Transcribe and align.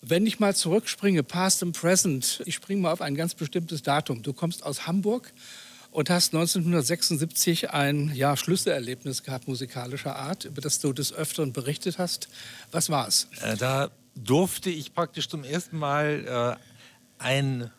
Wenn 0.00 0.26
ich 0.26 0.38
mal 0.38 0.54
zurückspringe, 0.54 1.22
past 1.22 1.62
and 1.62 1.78
present, 1.78 2.42
ich 2.44 2.54
springe 2.54 2.82
mal 2.82 2.92
auf 2.92 3.00
ein 3.00 3.14
ganz 3.14 3.34
bestimmtes 3.34 3.82
Datum. 3.82 4.22
Du 4.22 4.32
kommst 4.32 4.62
aus 4.62 4.86
Hamburg 4.86 5.32
und 5.90 6.10
hast 6.10 6.34
1976 6.34 7.70
ein 7.70 8.12
ja, 8.14 8.36
Schlüsselerlebnis 8.36 9.22
gehabt, 9.22 9.48
musikalischer 9.48 10.16
Art, 10.16 10.44
über 10.44 10.60
das 10.60 10.78
du 10.78 10.92
des 10.92 11.12
Öfteren 11.12 11.52
berichtet 11.52 11.98
hast. 11.98 12.28
Was 12.70 12.90
war 12.90 13.08
es? 13.08 13.28
Äh, 13.40 13.56
da 13.56 13.90
durfte 14.14 14.70
ich 14.70 14.92
praktisch 14.92 15.28
zum 15.28 15.42
ersten 15.42 15.78
Mal 15.78 16.58
äh, 16.58 17.22
ein 17.22 17.70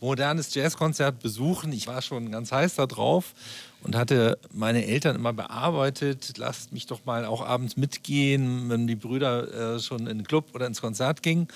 modernes 0.00 0.54
Jazzkonzert 0.54 1.20
besuchen. 1.20 1.72
Ich 1.72 1.86
war 1.86 2.02
schon 2.02 2.30
ganz 2.30 2.52
heiß 2.52 2.74
da 2.76 2.86
drauf 2.86 3.34
und 3.82 3.96
hatte 3.96 4.38
meine 4.52 4.86
Eltern 4.86 5.16
immer 5.16 5.32
bearbeitet, 5.32 6.34
lasst 6.36 6.72
mich 6.72 6.86
doch 6.86 7.04
mal 7.04 7.24
auch 7.24 7.44
abends 7.44 7.76
mitgehen, 7.76 8.68
wenn 8.68 8.86
die 8.86 8.96
Brüder 8.96 9.74
äh, 9.76 9.80
schon 9.80 10.06
in 10.06 10.18
den 10.18 10.26
Club 10.26 10.54
oder 10.54 10.66
ins 10.66 10.80
Konzert 10.80 11.22
gingen. 11.22 11.48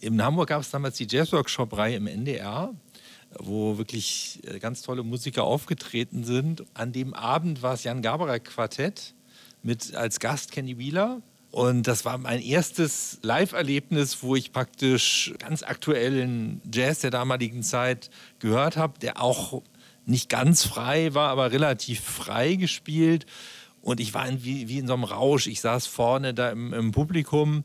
In 0.00 0.22
Hamburg 0.22 0.48
gab 0.48 0.62
es 0.62 0.70
damals 0.70 0.96
die 0.96 1.06
Jazzworkshop-Reihe 1.08 1.96
im 1.96 2.06
NDR, 2.06 2.74
wo 3.38 3.78
wirklich 3.78 4.40
äh, 4.46 4.58
ganz 4.58 4.82
tolle 4.82 5.02
Musiker 5.02 5.44
aufgetreten 5.44 6.24
sind. 6.24 6.64
An 6.74 6.92
dem 6.92 7.14
Abend 7.14 7.62
war 7.62 7.74
es 7.74 7.84
Jan 7.84 8.02
Gaberer 8.02 8.40
Quartett 8.40 9.14
mit 9.62 9.94
als 9.94 10.20
Gast 10.20 10.52
Kenny 10.52 10.78
Wheeler. 10.78 11.22
Und 11.52 11.86
das 11.86 12.06
war 12.06 12.16
mein 12.16 12.40
erstes 12.40 13.18
Live-Erlebnis, 13.20 14.22
wo 14.22 14.34
ich 14.34 14.52
praktisch 14.52 15.34
ganz 15.38 15.62
aktuellen 15.62 16.62
Jazz 16.72 17.00
der 17.00 17.10
damaligen 17.10 17.62
Zeit 17.62 18.08
gehört 18.38 18.78
habe, 18.78 18.98
der 18.98 19.20
auch 19.20 19.62
nicht 20.06 20.30
ganz 20.30 20.64
frei 20.64 21.12
war, 21.12 21.28
aber 21.28 21.52
relativ 21.52 22.00
frei 22.00 22.54
gespielt. 22.54 23.26
Und 23.82 24.00
ich 24.00 24.14
war 24.14 24.26
in, 24.26 24.42
wie, 24.42 24.68
wie 24.68 24.78
in 24.78 24.86
so 24.86 24.94
einem 24.94 25.04
Rausch. 25.04 25.46
Ich 25.46 25.60
saß 25.60 25.86
vorne 25.86 26.32
da 26.32 26.50
im, 26.50 26.72
im 26.72 26.90
Publikum 26.90 27.64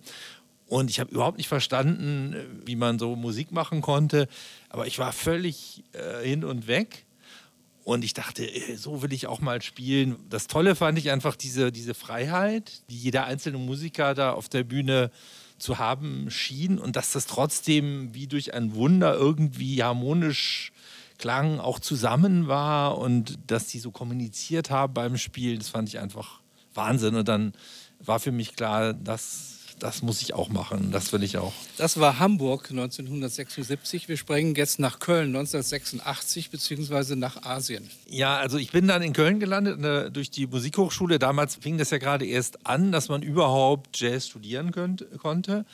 und 0.66 0.90
ich 0.90 1.00
habe 1.00 1.12
überhaupt 1.12 1.38
nicht 1.38 1.48
verstanden, 1.48 2.36
wie 2.66 2.76
man 2.76 3.00
so 3.00 3.16
Musik 3.16 3.54
machen 3.54 3.80
konnte. 3.80 4.28
Aber 4.68 4.86
ich 4.86 5.00
war 5.00 5.14
völlig 5.14 5.86
äh, 5.94 6.28
hin 6.28 6.44
und 6.44 6.68
weg. 6.68 7.06
Und 7.88 8.04
ich 8.04 8.14
dachte, 8.14 8.44
äh, 8.44 8.76
so 8.76 9.02
will 9.02 9.14
ich 9.14 9.28
auch 9.28 9.40
mal 9.40 9.62
spielen. 9.62 10.18
Das 10.30 10.48
Tolle 10.48 10.76
fand 10.76 11.00
ich 11.00 11.10
einfach 11.10 11.38
diese, 11.38 11.72
diese 11.72 11.94
Freiheit, 11.94 12.82
die 12.90 12.98
jeder 12.98 13.24
einzelne 13.24 13.60
Musiker 13.60 14.14
da 14.14 14.34
auf 14.34 14.50
der 14.50 14.66
Bühne 14.66 15.10
zu 15.58 15.78
haben 15.78 16.30
schien 16.30 16.80
und 16.80 16.98
dass 16.98 17.14
das 17.14 17.28
trotzdem 17.28 18.14
wie 18.14 18.28
durch 18.28 18.54
ein 18.54 18.76
Wunder 18.76 19.16
irgendwie 19.16 19.82
harmonisch 19.82 20.74
klang, 21.18 21.62
auch 21.62 21.80
zusammen 21.80 22.50
war 22.50 22.98
und 22.98 23.40
dass 23.48 23.68
die 23.68 23.80
so 23.80 23.92
kommuniziert 23.92 24.70
haben 24.70 24.94
beim 24.94 25.18
Spielen, 25.18 25.60
das 25.60 25.70
fand 25.70 25.88
ich 25.88 25.98
einfach 25.98 26.42
Wahnsinn. 26.74 27.16
Und 27.16 27.30
dann 27.30 27.54
war 28.00 28.20
für 28.20 28.34
mich 28.34 28.58
klar, 28.58 28.94
dass 28.94 29.57
das 29.80 30.02
muss 30.02 30.22
ich 30.22 30.34
auch 30.34 30.50
machen. 30.50 30.92
Das 30.92 31.14
will 31.14 31.24
ich 31.24 31.38
auch. 31.38 31.54
Das 31.78 32.00
war 32.00 32.20
Hamburg 32.20 32.70
1976. 32.70 34.10
Wir 34.10 34.18
springen 34.18 34.56
jetzt 34.56 34.80
nach 34.80 35.00
Köln 35.00 35.28
1986 35.36 36.50
beziehungsweise 36.50 37.16
nach 37.16 37.44
Asien. 37.44 37.90
Ja, 38.10 38.38
also 38.38 38.58
ich 38.58 38.72
bin 38.72 38.88
dann 38.88 39.02
in 39.02 39.14
Köln 39.14 39.40
gelandet 39.40 39.80
ne, 39.80 40.10
durch 40.12 40.32
die 40.32 40.48
Musikhochschule. 40.48 41.20
Damals 41.20 41.56
fing 41.56 41.78
das 41.78 41.92
ja 41.92 42.00
gerade 42.00 42.26
erst 42.26 42.66
an, 42.66 42.92
dass 42.92 43.10
man 43.10 43.22
überhaupt 43.22 44.00
Jazz 44.00 44.28
studieren 44.28 44.72
könnt, 44.72 45.06
konnte. 45.20 45.66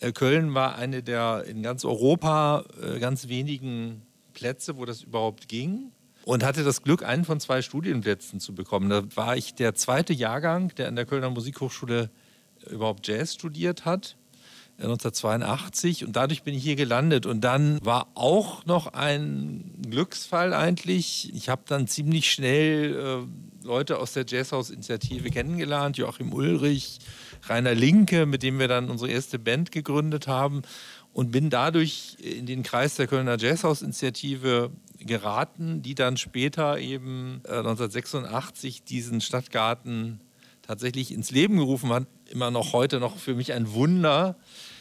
Äh, 0.00 0.12
Köln 0.12 0.54
war 0.54 0.76
eine 0.76 1.02
der 1.02 1.44
in 1.46 1.62
ganz 1.62 1.84
Europa 1.84 2.64
äh, 2.82 2.98
ganz 2.98 3.28
wenigen 3.28 4.02
Plätze, 4.34 4.76
wo 4.76 4.84
das 4.84 5.02
überhaupt 5.02 5.48
ging. 5.48 5.92
Und 6.24 6.44
hatte 6.44 6.62
das 6.62 6.82
Glück, 6.82 7.02
einen 7.02 7.24
von 7.24 7.40
zwei 7.40 7.62
Studienplätzen 7.62 8.38
zu 8.38 8.54
bekommen. 8.54 8.90
Da 8.90 9.02
war 9.16 9.38
ich 9.38 9.54
der 9.54 9.74
zweite 9.74 10.12
Jahrgang, 10.12 10.74
der 10.76 10.88
an 10.88 10.94
der 10.96 11.06
Kölner 11.06 11.30
Musikhochschule 11.30 12.10
überhaupt 12.70 13.06
Jazz 13.06 13.34
studiert 13.34 13.84
hat. 13.84 14.16
1982 14.78 16.04
und 16.04 16.14
dadurch 16.14 16.44
bin 16.44 16.54
ich 16.54 16.62
hier 16.62 16.76
gelandet 16.76 17.26
und 17.26 17.40
dann 17.40 17.84
war 17.84 18.06
auch 18.14 18.64
noch 18.64 18.86
ein 18.92 19.74
Glücksfall 19.82 20.54
eigentlich. 20.54 21.34
Ich 21.34 21.48
habe 21.48 21.62
dann 21.66 21.88
ziemlich 21.88 22.30
schnell 22.30 22.94
äh, 22.94 23.66
Leute 23.66 23.98
aus 23.98 24.12
der 24.12 24.24
Jazzhaus-Initiative 24.24 25.30
kennengelernt, 25.30 25.98
Joachim 25.98 26.32
Ulrich, 26.32 27.00
Rainer 27.48 27.74
Linke, 27.74 28.24
mit 28.24 28.44
dem 28.44 28.60
wir 28.60 28.68
dann 28.68 28.88
unsere 28.88 29.10
erste 29.10 29.40
Band 29.40 29.72
gegründet 29.72 30.28
haben 30.28 30.62
und 31.12 31.32
bin 31.32 31.50
dadurch 31.50 32.16
in 32.20 32.46
den 32.46 32.62
Kreis 32.62 32.94
der 32.94 33.08
Kölner 33.08 33.36
Jazzhaus-Initiative 33.36 34.70
geraten, 35.00 35.82
die 35.82 35.96
dann 35.96 36.16
später 36.16 36.78
eben 36.78 37.40
äh, 37.44 37.58
1986 37.58 38.84
diesen 38.84 39.20
Stadtgarten 39.20 40.20
tatsächlich 40.62 41.12
ins 41.12 41.32
Leben 41.32 41.56
gerufen 41.56 41.90
hat. 41.90 42.06
Immer 42.30 42.50
noch 42.50 42.72
heute 42.72 43.00
noch 43.00 43.16
für 43.16 43.34
mich 43.34 43.52
ein 43.52 43.72
Wunder, 43.72 44.36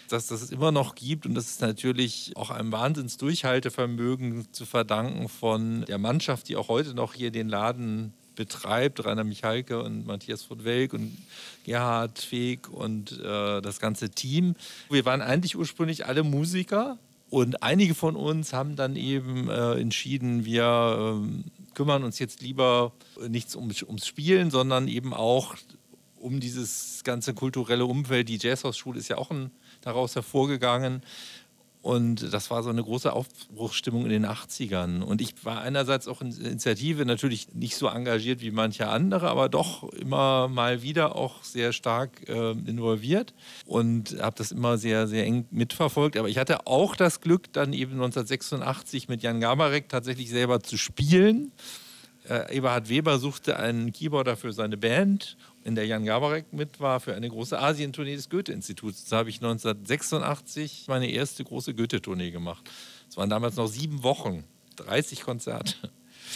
dass 0.09 0.28
das 0.28 0.50
immer 0.52 0.72
noch 0.72 0.96
gibt. 0.96 1.25
Und 1.25 1.35
das 1.35 1.47
ist 1.47 1.62
natürlich 1.62 2.34
auch 2.35 2.50
einem 2.50 2.72
Wahnsinnsdurchhaltevermögen 2.72 4.52
zu 4.52 4.66
verdanken 4.66 5.30
von 5.30 5.85
der 5.85 5.97
Mannschaft, 5.97 6.50
die 6.50 6.56
auch 6.56 6.68
heute 6.68 6.94
noch 6.94 7.13
hier 7.13 7.31
den 7.31 7.50
Laden 7.50 8.13
betreibt. 8.35 9.03
Rainer 9.03 9.24
Michalke 9.24 9.81
und 9.81 10.06
Matthias 10.06 10.44
von 10.44 10.63
Welk 10.63 10.94
und 10.94 11.18
Gerhard 11.66 12.19
Feeg 12.19 12.69
und 12.69 13.19
äh, 13.19 13.62
das 13.62 13.79
ganze 13.79 14.09
Team. 14.09 14.56
Wir 14.90 15.06
waren 15.06 15.22
eigentlich 15.22 15.58
ursprünglich 15.58 16.06
alle 16.06 16.24
Musiker. 16.24 16.97
Und 17.29 17.62
einige 17.62 17.94
von 17.94 18.16
uns 18.16 18.53
haben 18.53 18.78
dann 18.78 18.96
eben 18.96 19.50
äh, 19.50 19.74
entschieden, 19.74 20.46
wir 20.46 21.22
äh, 21.22 21.74
kümmern 21.74 22.06
uns 22.06 22.19
jetzt 22.19 22.41
lieber 22.41 22.94
nichts 23.28 23.53
um, 23.56 23.69
ums 23.88 24.08
Spielen, 24.08 24.50
sondern 24.50 24.88
eben 24.88 25.14
auch 25.14 25.56
um 26.27 26.39
dieses 26.39 27.03
ganze 27.03 27.33
kulturelle 27.33 27.85
Umfeld. 27.85 28.27
Die 28.27 28.38
Jazzhausschule 28.38 28.99
ist 28.99 29.07
ja 29.07 29.17
auch 29.17 29.31
ein, 29.31 29.51
daraus 29.81 30.15
hervorgegangen. 30.15 31.01
Und 31.81 32.33
das 32.33 32.51
war 32.51 32.63
so 32.63 32.69
eine 32.69 32.83
große 32.83 33.13
Aufbruchsstimmung 33.13 34.03
in 34.03 34.09
den 34.09 34.25
80ern. 34.25 35.01
Und 35.01 35.21
ich 35.21 35.45
war 35.45 35.61
einerseits 35.61 36.09
auch 36.09 36.19
in 36.19 36.31
Initiative 36.31 37.05
natürlich 37.05 37.53
nicht 37.53 37.77
so 37.77 37.87
engagiert 37.87 38.41
wie 38.41 38.51
manche 38.51 38.89
andere, 38.89 39.29
aber 39.29 39.47
doch 39.47 39.83
immer 39.93 40.49
mal 40.49 40.81
wieder 40.81 41.16
auch 41.16 41.43
sehr 41.43 41.71
stark 41.71 42.27
äh, 42.27 42.51
involviert 42.51 43.33
und 43.66 44.19
habe 44.19 44.35
das 44.37 44.51
immer 44.51 44.77
sehr, 44.77 45.07
sehr 45.07 45.23
eng 45.23 45.45
mitverfolgt. 45.49 46.17
Aber 46.17 46.27
ich 46.27 46.37
hatte 46.37 46.67
auch 46.67 46.93
das 46.97 47.21
Glück, 47.21 47.53
dann 47.53 47.71
eben 47.71 47.93
1986 47.93 49.07
mit 49.07 49.23
Jan 49.23 49.39
Gabarek 49.39 49.87
tatsächlich 49.87 50.29
selber 50.29 50.59
zu 50.59 50.77
spielen. 50.77 51.53
Äh, 52.27 52.57
Eberhard 52.57 52.89
Weber 52.89 53.19
suchte 53.19 53.57
einen 53.57 53.93
Keyboarder 53.93 54.35
für 54.35 54.51
seine 54.51 54.75
Band 54.75 55.37
in 55.67 55.75
der 55.75 55.85
Jan 55.85 56.05
Gabarek 56.05 56.53
mit 56.53 56.79
war 56.79 57.01
für 57.01 57.13
eine 57.13 57.28
große 57.28 57.59
Asientournee 57.59 58.16
des 58.16 58.29
Goethe-Instituts. 58.29 59.03
Da 59.09 59.17
habe 59.17 59.29
ich 59.29 59.35
1986 59.35 60.85
meine 60.88 61.11
erste 61.11 61.44
große 61.44 61.73
Goethe-Tournee 61.73 62.31
gemacht. 62.31 62.63
Es 63.09 63.17
waren 63.17 63.29
damals 63.29 63.57
noch 63.57 63.67
sieben 63.67 64.01
Wochen, 64.01 64.45
30 64.78 65.22
Konzerte. 65.23 65.75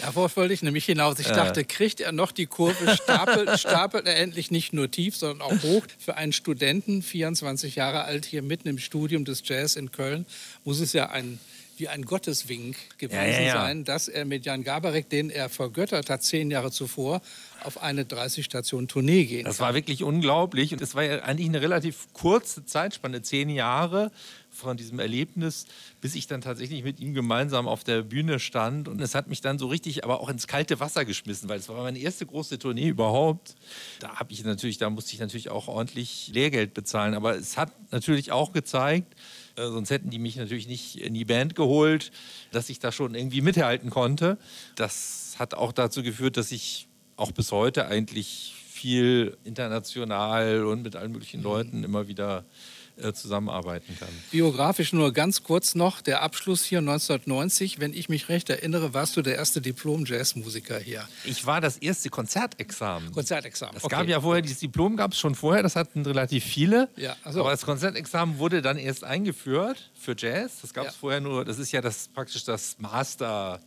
Darauf 0.02 0.36
wollte 0.36 0.54
ich 0.54 0.64
nämlich 0.64 0.86
hinaus. 0.86 1.18
Ich 1.20 1.28
dachte, 1.28 1.64
kriegt 1.64 2.02
er 2.02 2.12
noch 2.12 2.34
die 2.34 2.46
Kurve, 2.46 2.94
stapelt, 2.96 3.50
stapelt 3.60 4.06
er 4.06 4.18
endlich 4.18 4.52
nicht 4.52 4.74
nur 4.74 4.92
tief, 4.92 5.16
sondern 5.16 5.42
auch 5.42 5.64
hoch. 5.64 5.86
Für 5.98 6.16
einen 6.16 6.34
Studenten, 6.34 7.02
24 7.02 7.76
Jahre 7.76 8.04
alt, 8.04 8.26
hier 8.26 8.42
mitten 8.42 8.68
im 8.68 8.80
Studium 8.80 9.24
des 9.24 9.44
Jazz 9.46 9.78
in 9.78 9.94
Köln, 9.94 10.26
muss 10.66 10.82
es 10.82 10.92
ja 10.92 11.10
ein 11.10 11.40
wie 11.82 11.88
ein 11.88 12.06
Gotteswink 12.06 12.78
gewesen 13.00 13.18
ja, 13.18 13.28
ja, 13.28 13.42
ja. 13.42 13.54
sein, 13.54 13.84
dass 13.84 14.08
er 14.08 14.24
mit 14.24 14.46
Jan 14.46 14.64
Gabarek, 14.64 15.10
den 15.10 15.32
er 15.32 15.50
vergöttert 15.50 16.12
hat, 16.12 16.24
zehn 16.24 16.52
Jahre 16.52 16.72
zuvor, 16.72 17.22
auf 17.64 17.82
eine 17.82 18.04
30-Station-Tournee 18.04 19.26
gehen 19.26 19.46
Das 19.46 19.58
kann. 19.58 19.68
war 19.68 19.74
wirklich 19.74 20.04
unglaublich. 20.04 20.74
Und 20.74 20.82
es 20.82 20.94
war 20.94 21.04
ja 21.04 21.24
eigentlich 21.24 21.50
eine 21.50 21.62
relativ 21.62 22.08
kurze 22.14 22.66
Zeitspanne, 22.66 23.24
zehn 23.24 23.50
Jahre 23.50 24.12
von 24.52 24.78
diesem 24.78 25.00
Erlebnis, 25.00 25.66
bis 26.02 26.14
ich 26.14 26.28
dann 26.28 26.42
tatsächlich 26.42 26.84
mit 26.84 27.00
ihm 27.00 27.14
gemeinsam 27.14 27.68
auf 27.68 27.84
der 27.84 28.04
Bühne 28.04 28.40
stand. 28.40 28.88
Und 28.88 29.02
es 29.02 29.16
hat 29.16 29.28
mich 29.28 29.42
dann 29.42 29.58
so 29.58 29.68
richtig, 29.68 30.04
aber 30.04 30.20
auch 30.20 30.30
ins 30.30 30.46
kalte 30.46 30.80
Wasser 30.80 31.04
geschmissen, 31.04 31.50
weil 31.50 31.60
es 31.60 31.68
war 31.68 31.82
meine 31.82 32.00
erste 32.00 32.26
große 32.26 32.60
Tournee 32.60 32.88
überhaupt. 32.90 33.56
Da 34.00 34.16
habe 34.18 34.32
ich 34.34 34.44
natürlich, 34.44 34.78
da 34.78 34.90
musste 34.90 35.14
ich 35.14 35.20
natürlich 35.20 35.50
auch 35.50 35.68
ordentlich 35.68 36.30
Lehrgeld 36.34 36.74
bezahlen. 36.76 37.16
Aber 37.16 37.36
es 37.36 37.58
hat 37.58 37.72
natürlich 37.92 38.32
auch 38.32 38.52
gezeigt, 38.54 39.16
äh, 39.56 39.64
sonst 39.64 39.90
hätten 39.90 40.10
die 40.10 40.20
mich 40.20 40.36
natürlich 40.36 40.68
nicht 40.68 40.98
in 40.98 41.14
die 41.14 41.26
Band 41.26 41.56
geholt, 41.56 42.12
dass 42.52 42.70
ich 42.70 42.80
da 42.80 42.92
schon 42.92 43.16
irgendwie 43.16 43.42
mithalten 43.42 43.90
konnte. 43.90 44.38
Das 44.76 45.36
hat 45.40 45.54
auch 45.54 45.72
dazu 45.72 46.04
geführt, 46.04 46.38
dass 46.38 46.52
ich 46.52 46.88
auch 47.16 47.32
bis 47.32 47.52
heute 47.52 47.88
eigentlich 47.88 48.56
viel 48.82 49.38
international 49.44 50.66
und 50.66 50.82
mit 50.82 50.96
allen 50.96 51.12
möglichen 51.12 51.44
Leuten 51.44 51.84
immer 51.84 52.08
wieder 52.08 52.44
äh, 52.98 53.14
zusammenarbeiten 53.14 53.96
kann. 54.00 54.10
Biografisch 54.32 54.92
nur 54.92 55.14
ganz 55.14 55.44
kurz 55.44 55.76
noch, 55.76 56.02
der 56.02 56.24
Abschluss 56.24 56.64
hier 56.64 56.80
1990, 56.80 57.80
wenn 57.80 57.94
ich 57.94 58.10
mich 58.10 58.28
recht 58.28 58.50
erinnere, 58.50 58.96
warst 58.96 59.16
du 59.16 59.22
der 59.22 59.36
erste 59.36 59.62
Diplom-Jazzmusiker 59.62 60.80
hier. 60.80 61.08
Ich 61.24 61.46
war 61.46 61.62
das 61.62 61.78
erste 61.78 62.10
Konzertexamen. 62.10 63.12
Konzertexamen. 63.12 63.78
Es 63.78 63.84
okay. 63.84 63.96
gab 63.96 64.08
ja 64.08 64.20
vorher, 64.20 64.42
dieses 64.42 64.60
Diplom 64.60 64.98
gab 64.98 65.12
es 65.12 65.20
schon 65.20 65.36
vorher, 65.36 65.62
das 65.62 65.76
hatten 65.76 66.04
relativ 66.04 66.44
viele. 66.44 66.90
Ja, 66.98 67.16
also. 67.24 67.42
Aber 67.42 67.52
das 67.52 67.66
Konzertexamen 67.66 68.40
wurde 68.40 68.64
dann 68.64 68.78
erst 68.78 69.04
eingeführt 69.04 69.92
für 69.94 70.16
Jazz. 70.18 70.62
Das 70.62 70.74
gab 70.74 70.88
es 70.88 70.94
ja. 70.94 71.00
vorher 71.00 71.22
nur, 71.22 71.46
das 71.46 71.60
ist 71.60 71.72
ja 71.72 71.82
das 71.82 72.08
praktisch 72.08 72.44
das 72.46 72.78
Master 72.80 73.62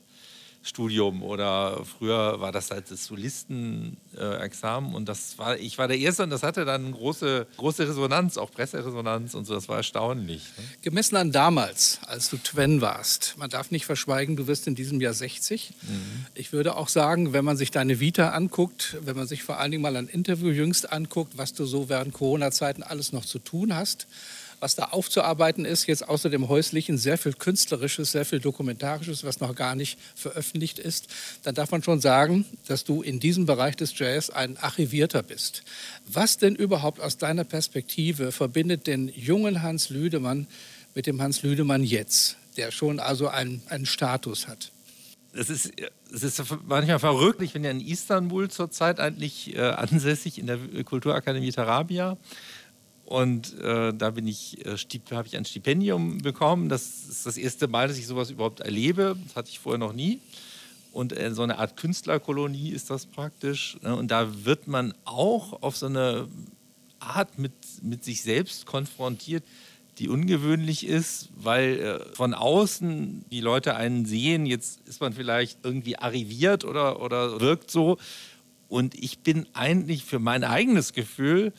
Studium 0.65 1.23
oder 1.23 1.85
früher 1.85 2.41
war 2.41 2.51
das 2.51 2.71
halt 2.71 2.91
das 2.91 3.05
Solistenexamen 3.05 4.93
äh, 4.93 4.97
und 4.97 5.09
das 5.09 5.37
war, 5.39 5.59
ich 5.59 5.77
war 5.77 5.89
der 5.89 5.99
Erste 5.99 6.23
und 6.23 6.31
das 6.31 6.43
hatte 6.43 6.65
dann 6.65 6.91
große, 6.93 7.47
große 7.59 7.87
Resonanz, 7.87 8.39
auch 8.39 8.51
Presseresonanz 8.51 9.35
und 9.35 9.45
so, 9.45 9.55
das 9.55 9.69
war 9.69 9.77
erstaunlich. 9.77 10.43
Ne? 10.57 10.65
Gemessen 10.81 11.17
an 11.17 11.33
damals, 11.33 12.01
als 12.07 12.31
du 12.31 12.39
Twen 12.39 12.81
warst, 12.81 13.35
man 13.37 13.51
darf 13.51 13.71
nicht 13.71 13.85
verschweigen, 13.85 14.37
du 14.37 14.47
wirst 14.47 14.67
in 14.67 14.75
diesem 14.75 15.03
Jahr 15.03 15.13
60. 15.13 15.75
Mhm. 15.83 16.27
Ich 16.35 16.55
würde 16.55 16.77
auch 16.77 16.89
sagen, 16.89 17.35
wenn 17.35 17.45
man 17.45 17.59
sich 17.59 17.71
deine 17.71 18.01
Vita 18.01 18.31
anguckt, 18.31 18.97
wenn 19.03 19.17
man 19.17 19.27
sich 19.27 19.43
vor 19.43 19.59
allen 19.59 19.71
Dingen 19.71 19.83
mal 19.83 19.97
ein 19.97 20.09
Interview 20.09 20.49
jüngst 20.49 20.91
anguckt, 20.91 21.37
was 21.37 21.53
du 21.53 21.67
so 21.67 21.91
während 21.91 22.15
Corona-Zeiten 22.15 22.83
alles 22.83 23.13
noch 23.13 23.27
zu 23.27 23.39
tun 23.39 23.77
hast, 23.77 24.07
was 24.65 24.77
da 24.77 24.85
aufzuarbeiten 24.85 25.67
ist, 25.67 25.87
jetzt 25.89 26.09
außer 26.09 26.31
dem 26.31 26.49
häuslichen, 26.49 26.97
sehr 26.97 27.19
viel 27.19 27.35
künstlerisches, 27.35 28.13
sehr 28.13 28.25
viel 28.25 28.41
dokumentarisches, 28.41 29.23
was 29.23 29.41
noch 29.41 29.55
gar 29.55 29.75
nicht 29.75 29.99
veröffentlicht 30.15 30.79
ist, 30.79 31.07
dann 31.43 31.55
darf 31.55 31.71
man 31.71 31.83
schon 31.83 32.01
sagen, 32.01 32.47
dass 32.67 32.83
du 32.83 33.03
in 33.03 33.21
diesem 33.21 33.45
Bereich 33.45 33.77
des 33.77 33.99
Jazz 33.99 34.31
ein 34.31 34.57
Archivierter 34.57 35.23
bist. 35.23 35.65
Was 36.07 36.39
denn 36.39 36.55
überhaupt 36.55 36.99
aus 36.99 37.19
deiner 37.19 37.45
Perspektive 37.45 38.33
verbindet 38.33 38.87
den 38.87 39.13
jungen 39.15 39.61
Hans 39.61 39.91
Lüdemann 39.91 40.47
mit 40.95 41.07
dem 41.07 41.21
Hans 41.21 41.43
Lüdemann 41.43 41.85
jetzt, 41.85 42.39
der 42.57 42.71
schon 42.71 43.01
also 43.01 43.29
einen, 43.29 43.61
einen 43.69 43.85
Status 43.85 44.49
hat? 44.49 44.73
es 45.37 45.51
ist, 45.51 45.73
es 46.13 46.23
ist 46.23 46.43
manchmal 46.67 46.99
verrückt. 46.99 47.43
Ich 47.43 47.53
bin 47.53 47.65
ja 47.65 47.71
in 47.71 47.81
Istanbul 47.81 48.49
zurzeit 48.49 49.01
eigentlich 49.01 49.55
äh, 49.55 49.61
ansässig 49.61 50.39
in 50.39 50.47
der 50.47 50.59
Kulturakademie 50.85 51.51
Tarabia. 51.51 52.17
Und 53.05 53.59
äh, 53.61 53.93
da 53.93 54.11
bin 54.11 54.27
ich, 54.27 54.65
äh, 54.65 54.77
habe 55.13 55.29
ich 55.29 55.37
ein 55.37 55.45
Stipendium 55.45 56.19
bekommen. 56.19 56.69
Das 56.69 57.05
ist 57.09 57.27
das 57.27 57.37
erste 57.37 57.69
Mal, 57.69 57.89
dass 57.89 57.99
ich 57.99 58.07
sowas 58.07 58.31
überhaupt 58.31 58.61
erlebe. 58.61 59.17
Das 59.25 59.37
hatte 59.37 59.51
ich 59.51 59.59
vorher 59.59 59.79
noch 59.79 59.93
nie. 59.93 60.21
Und 60.93 61.17
äh, 61.17 61.35
so 61.35 61.43
eine 61.43 61.59
Art 61.59 61.77
Künstlerkolonie 61.77 62.71
ist 62.71 62.89
das 62.89 63.07
praktisch. 63.07 63.77
Ne? 63.83 63.95
Und 63.95 64.11
da 64.11 64.45
wird 64.45 64.69
man 64.69 64.95
auch 65.05 65.63
auf 65.63 65.77
so 65.77 65.87
eine 65.87 66.29
Art 66.99 67.39
mit, 67.39 67.53
mit 67.83 68.05
sich 68.05 68.23
selbst 68.23 68.65
konfrontiert, 68.65 69.45
die 69.99 70.09
ungewöhnlich 70.09 70.87
ist, 70.87 71.29
weil 71.37 71.79
äh, 71.79 72.15
von 72.15 72.33
außen 72.33 73.27
die 73.31 73.41
Leute 73.41 73.77
einen 73.77 74.07
sehen. 74.07 74.47
Jetzt 74.47 74.81
ist 74.89 75.01
man 75.01 75.13
vielleicht 75.13 75.59
irgendwie 75.63 75.99
arriviert 75.99 76.65
oder, 76.65 77.03
oder 77.03 77.41
wirkt 77.41 77.71
so. 77.71 77.99
Und 78.69 78.95
ich 78.95 79.19
bin 79.19 79.47
eigentlich 79.53 80.05
für 80.05 80.19
mein 80.19 80.43
eigenes 80.43 80.95
Gefühl 80.95 81.53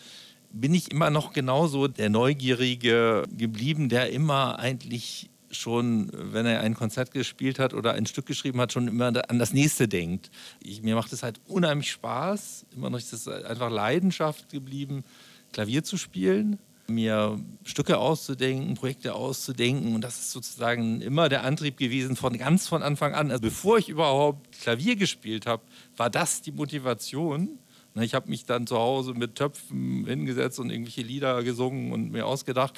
bin 0.56 0.74
ich 0.74 0.92
immer 0.92 1.10
noch 1.10 1.34
genauso 1.34 1.88
der 1.88 2.10
Neugierige 2.10 3.24
geblieben, 3.30 3.90
der 3.90 4.12
immer 4.12 4.58
eigentlich 4.58 5.30
schon, 5.52 6.10
wenn 6.14 6.46
er 6.46 6.62
ein 6.62 6.74
Konzert 6.74 7.12
gespielt 7.12 7.60
hat 7.60 7.74
oder 7.74 7.94
ein 7.94 8.06
Stück 8.06 8.26
geschrieben 8.26 8.60
hat, 8.62 8.72
schon 8.72 8.88
immer 8.88 9.08
an 9.30 9.40
das 9.40 9.54
nächste 9.54 9.88
denkt. 9.88 10.32
Ich, 10.62 10.82
mir 10.82 10.96
macht 10.96 11.14
es 11.14 11.24
halt 11.24 11.40
unheimlich 11.48 11.92
Spaß. 11.92 12.66
Immer 12.76 12.90
noch 12.90 12.98
ist 12.98 13.14
es 13.14 13.28
einfach 13.28 13.70
Leidenschaft 13.70 14.50
geblieben, 14.50 15.04
Klavier 15.52 15.84
zu 15.84 15.98
spielen, 15.98 16.58
mir 16.88 17.40
Stücke 17.64 17.98
auszudenken, 17.98 18.76
Projekte 18.76 19.14
auszudenken. 19.14 19.94
Und 19.94 20.02
das 20.02 20.20
ist 20.20 20.32
sozusagen 20.32 21.02
immer 21.02 21.30
der 21.30 21.44
Antrieb 21.44 21.78
gewesen 21.78 22.16
von 22.16 22.38
ganz 22.38 22.68
von 22.68 22.82
Anfang 22.82 23.14
an. 23.14 23.30
Also 23.30 23.42
bevor 23.42 23.78
ich 23.78 23.90
überhaupt 23.90 24.60
Klavier 24.62 24.96
gespielt 24.96 25.46
habe, 25.48 25.64
war 25.98 26.10
das 26.10 26.42
die 26.42 26.52
Motivation. 26.52 27.60
Ne, 27.96 28.04
ich 28.04 28.14
habe 28.14 28.30
mich 28.30 28.46
dann 28.46 28.68
zu 28.68 28.78
Hause 28.78 29.14
mit 29.14 29.36
Töpfen 29.36 30.06
hingesetzt 30.06 30.60
und 30.60 30.70
irgendwelche 30.70 31.02
Lieder 31.02 31.42
gesungen 31.44 31.94
und 31.94 32.12
mir 32.12 32.26
ausgedacht. 32.26 32.78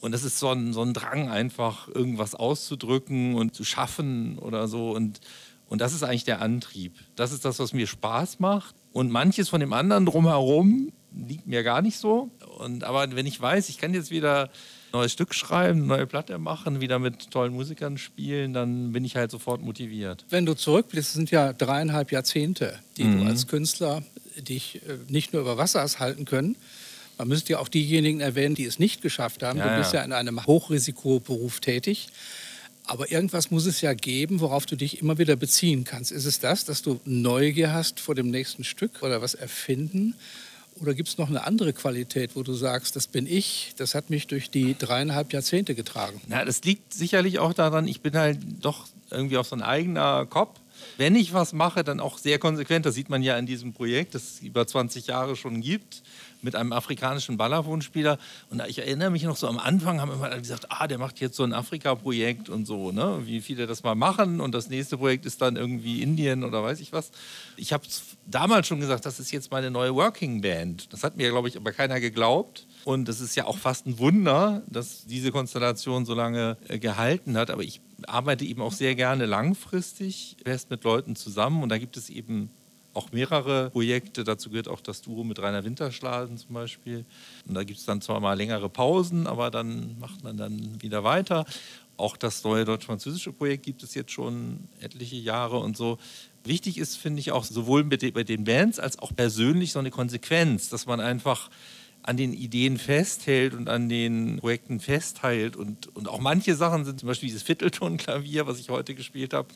Und 0.00 0.12
das 0.12 0.24
ist 0.24 0.38
so 0.38 0.48
ein, 0.48 0.72
so 0.72 0.82
ein 0.82 0.92
Drang, 0.92 1.28
einfach 1.28 1.88
irgendwas 1.88 2.34
auszudrücken 2.34 3.36
und 3.36 3.54
zu 3.54 3.64
schaffen 3.64 4.38
oder 4.38 4.66
so. 4.66 4.90
Und, 4.90 5.20
und 5.68 5.80
das 5.80 5.92
ist 5.92 6.02
eigentlich 6.02 6.24
der 6.24 6.42
Antrieb. 6.42 6.98
Das 7.14 7.32
ist 7.32 7.44
das, 7.44 7.60
was 7.60 7.72
mir 7.72 7.86
Spaß 7.86 8.40
macht. 8.40 8.74
Und 8.92 9.10
manches 9.10 9.48
von 9.48 9.60
dem 9.60 9.72
anderen 9.72 10.04
drumherum 10.04 10.90
liegt 11.14 11.46
mir 11.46 11.62
gar 11.62 11.80
nicht 11.80 11.98
so. 11.98 12.30
Und, 12.58 12.82
aber 12.82 13.14
wenn 13.14 13.26
ich 13.26 13.40
weiß, 13.40 13.68
ich 13.68 13.78
kann 13.78 13.94
jetzt 13.94 14.10
wieder 14.10 14.50
neues 14.92 15.12
Stück 15.12 15.34
schreiben, 15.34 15.86
neue 15.86 16.06
Platte 16.06 16.38
machen, 16.38 16.80
wieder 16.80 16.98
mit 16.98 17.30
tollen 17.30 17.52
Musikern 17.52 17.98
spielen, 17.98 18.52
dann 18.52 18.92
bin 18.92 19.04
ich 19.04 19.16
halt 19.16 19.30
sofort 19.30 19.62
motiviert. 19.62 20.24
Wenn 20.30 20.46
du 20.46 20.54
zurückblickst, 20.54 21.12
sind 21.12 21.30
ja 21.30 21.52
dreieinhalb 21.52 22.12
Jahrzehnte, 22.12 22.78
die 22.96 23.04
mhm. 23.04 23.20
du 23.20 23.26
als 23.26 23.46
Künstler 23.46 24.02
dich 24.36 24.82
äh, 24.88 24.98
nicht 25.08 25.32
nur 25.32 25.42
über 25.42 25.58
Wasser 25.58 25.86
halten 25.98 26.24
können. 26.24 26.56
Man 27.18 27.28
müsste 27.28 27.52
ja 27.52 27.58
auch 27.58 27.68
diejenigen 27.68 28.20
erwähnen, 28.20 28.54
die 28.54 28.64
es 28.64 28.78
nicht 28.78 29.02
geschafft 29.02 29.42
haben. 29.42 29.58
Ja, 29.58 29.74
du 29.74 29.78
bist 29.78 29.92
ja. 29.92 30.00
ja 30.00 30.06
in 30.06 30.12
einem 30.12 30.46
Hochrisikoberuf 30.46 31.60
tätig. 31.60 32.08
Aber 32.84 33.12
irgendwas 33.12 33.50
muss 33.50 33.66
es 33.66 33.82
ja 33.82 33.92
geben, 33.92 34.40
worauf 34.40 34.66
du 34.66 34.74
dich 34.74 35.00
immer 35.00 35.18
wieder 35.18 35.36
beziehen 35.36 35.84
kannst. 35.84 36.10
Ist 36.10 36.24
es 36.24 36.40
das, 36.40 36.64
dass 36.64 36.82
du 36.82 36.98
Neugier 37.04 37.72
hast 37.72 38.00
vor 38.00 38.14
dem 38.14 38.30
nächsten 38.30 38.64
Stück 38.64 39.02
oder 39.02 39.22
was 39.22 39.34
erfinden? 39.34 40.14
Oder 40.80 40.94
gibt 40.94 41.08
es 41.08 41.18
noch 41.18 41.28
eine 41.28 41.46
andere 41.46 41.72
Qualität, 41.72 42.36
wo 42.36 42.42
du 42.42 42.54
sagst, 42.54 42.96
das 42.96 43.06
bin 43.06 43.26
ich, 43.26 43.74
das 43.76 43.94
hat 43.94 44.08
mich 44.08 44.26
durch 44.26 44.50
die 44.50 44.76
dreieinhalb 44.78 45.32
Jahrzehnte 45.32 45.74
getragen? 45.74 46.20
Na, 46.28 46.44
das 46.44 46.62
liegt 46.62 46.94
sicherlich 46.94 47.38
auch 47.38 47.52
daran, 47.52 47.86
ich 47.86 48.00
bin 48.00 48.16
halt 48.16 48.38
doch 48.60 48.86
irgendwie 49.10 49.36
auch 49.36 49.44
so 49.44 49.56
ein 49.56 49.62
eigener 49.62 50.26
Kopf 50.26 50.59
wenn 50.96 51.14
ich 51.14 51.32
was 51.32 51.52
mache, 51.52 51.84
dann 51.84 52.00
auch 52.00 52.18
sehr 52.18 52.38
konsequent. 52.38 52.86
Das 52.86 52.94
sieht 52.94 53.10
man 53.10 53.22
ja 53.22 53.36
in 53.38 53.46
diesem 53.46 53.72
Projekt, 53.72 54.14
das 54.14 54.22
es 54.22 54.40
über 54.40 54.66
20 54.66 55.06
Jahre 55.06 55.36
schon 55.36 55.60
gibt, 55.60 56.02
mit 56.42 56.56
einem 56.56 56.72
afrikanischen 56.72 57.36
Balafon-Spieler. 57.36 58.18
Und 58.50 58.62
ich 58.66 58.78
erinnere 58.78 59.10
mich 59.10 59.24
noch 59.24 59.36
so 59.36 59.46
am 59.46 59.58
Anfang, 59.58 60.00
haben 60.00 60.12
immer 60.12 60.24
alle 60.24 60.38
gesagt, 60.38 60.66
ah, 60.70 60.86
der 60.86 60.98
macht 60.98 61.20
jetzt 61.20 61.36
so 61.36 61.44
ein 61.44 61.52
Afrika-Projekt 61.52 62.48
und 62.48 62.66
so, 62.66 62.92
ne? 62.92 63.20
wie 63.24 63.40
viele 63.40 63.66
das 63.66 63.82
mal 63.82 63.94
machen. 63.94 64.40
Und 64.40 64.54
das 64.54 64.68
nächste 64.68 64.98
Projekt 64.98 65.26
ist 65.26 65.40
dann 65.42 65.56
irgendwie 65.56 66.02
Indien 66.02 66.44
oder 66.44 66.62
weiß 66.62 66.80
ich 66.80 66.92
was. 66.92 67.10
Ich 67.56 67.72
habe 67.72 67.84
damals 68.26 68.66
schon 68.66 68.80
gesagt, 68.80 69.06
das 69.06 69.20
ist 69.20 69.32
jetzt 69.32 69.50
meine 69.50 69.70
neue 69.70 69.94
Working 69.94 70.40
Band. 70.40 70.92
Das 70.92 71.04
hat 71.04 71.16
mir, 71.16 71.30
glaube 71.30 71.48
ich, 71.48 71.56
aber 71.56 71.72
keiner 71.72 72.00
geglaubt. 72.00 72.66
Und 72.84 73.08
es 73.08 73.20
ist 73.20 73.36
ja 73.36 73.46
auch 73.46 73.58
fast 73.58 73.86
ein 73.86 73.98
Wunder, 73.98 74.62
dass 74.68 75.04
diese 75.06 75.32
Konstellation 75.32 76.04
so 76.06 76.14
lange 76.14 76.56
äh, 76.68 76.78
gehalten 76.78 77.36
hat. 77.36 77.50
Aber 77.50 77.62
ich 77.62 77.80
arbeite 78.06 78.44
eben 78.44 78.62
auch 78.62 78.72
sehr 78.72 78.94
gerne 78.94 79.26
langfristig 79.26 80.36
fest 80.44 80.70
mit 80.70 80.84
Leuten 80.84 81.16
zusammen. 81.16 81.62
Und 81.62 81.68
da 81.68 81.78
gibt 81.78 81.96
es 81.96 82.10
eben 82.10 82.50
auch 82.94 83.12
mehrere 83.12 83.70
Projekte. 83.70 84.24
Dazu 84.24 84.50
gehört 84.50 84.68
auch 84.68 84.80
das 84.80 85.02
Duo 85.02 85.24
mit 85.24 85.38
Rainer 85.40 85.64
Winterschladen 85.64 86.36
zum 86.38 86.54
Beispiel. 86.54 87.04
Und 87.46 87.54
da 87.54 87.64
gibt 87.64 87.78
es 87.78 87.84
dann 87.84 88.00
zwar 88.00 88.20
mal 88.20 88.34
längere 88.34 88.68
Pausen, 88.68 89.26
aber 89.26 89.50
dann 89.50 89.98
macht 89.98 90.24
man 90.24 90.36
dann 90.36 90.80
wieder 90.82 91.04
weiter. 91.04 91.44
Auch 91.96 92.16
das 92.16 92.42
neue 92.44 92.64
deutsch-französische 92.64 93.32
Projekt 93.32 93.64
gibt 93.64 93.82
es 93.82 93.94
jetzt 93.94 94.10
schon 94.10 94.68
etliche 94.80 95.16
Jahre 95.16 95.58
und 95.58 95.76
so. 95.76 95.98
Wichtig 96.44 96.78
ist, 96.78 96.96
finde 96.96 97.20
ich, 97.20 97.32
auch 97.32 97.44
sowohl 97.44 97.84
bei 97.84 97.96
den 98.24 98.44
Bands 98.44 98.80
als 98.80 98.98
auch 98.98 99.14
persönlich 99.14 99.72
so 99.72 99.78
eine 99.78 99.90
Konsequenz, 99.90 100.70
dass 100.70 100.86
man 100.86 101.00
einfach 101.00 101.50
an 102.02 102.16
den 102.16 102.32
Ideen 102.32 102.78
festhält 102.78 103.54
und 103.54 103.68
an 103.68 103.88
den 103.88 104.38
Projekten 104.38 104.80
festhält. 104.80 105.56
Und, 105.56 105.94
und 105.94 106.08
auch 106.08 106.20
manche 106.20 106.54
Sachen 106.54 106.84
sind 106.84 107.00
zum 107.00 107.06
Beispiel 107.06 107.28
dieses 107.28 107.42
Vierteltonklavier, 107.42 108.46
was 108.46 108.58
ich 108.58 108.70
heute 108.70 108.94
gespielt 108.94 109.34
habe. 109.34 109.48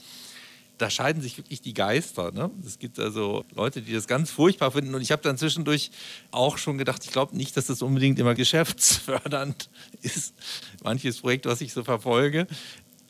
Da 0.77 0.91
scheiden 0.91 1.23
sich 1.23 1.39
wirklich 1.39 1.63
die 1.63 1.73
Geister. 1.73 2.33
Ne? 2.33 2.51
Es 2.67 2.79
gibt 2.79 2.99
also 2.99 3.45
Leute, 3.55 3.81
die 3.81 3.93
das 3.93 4.09
ganz 4.09 4.31
furchtbar 4.31 4.73
finden. 4.73 4.95
Und 4.95 5.03
ich 5.03 5.13
habe 5.13 5.23
dann 5.23 5.39
zwischendurch 5.39 5.91
auch 6.33 6.59
schon 6.59 6.79
gedacht, 6.79 7.05
ich 7.05 7.13
glaube 7.13 7.37
nicht, 7.37 7.57
dass 7.57 7.67
das 7.67 7.81
unbedingt 7.81 8.19
immer 8.19 8.35
geschäftsfördernd 8.35 9.71
ist, 10.03 10.35
manches 10.83 11.21
Projekt, 11.21 11.47
was 11.47 11.61
ich 11.61 11.73
so 11.73 11.85
verfolge. 11.85 12.47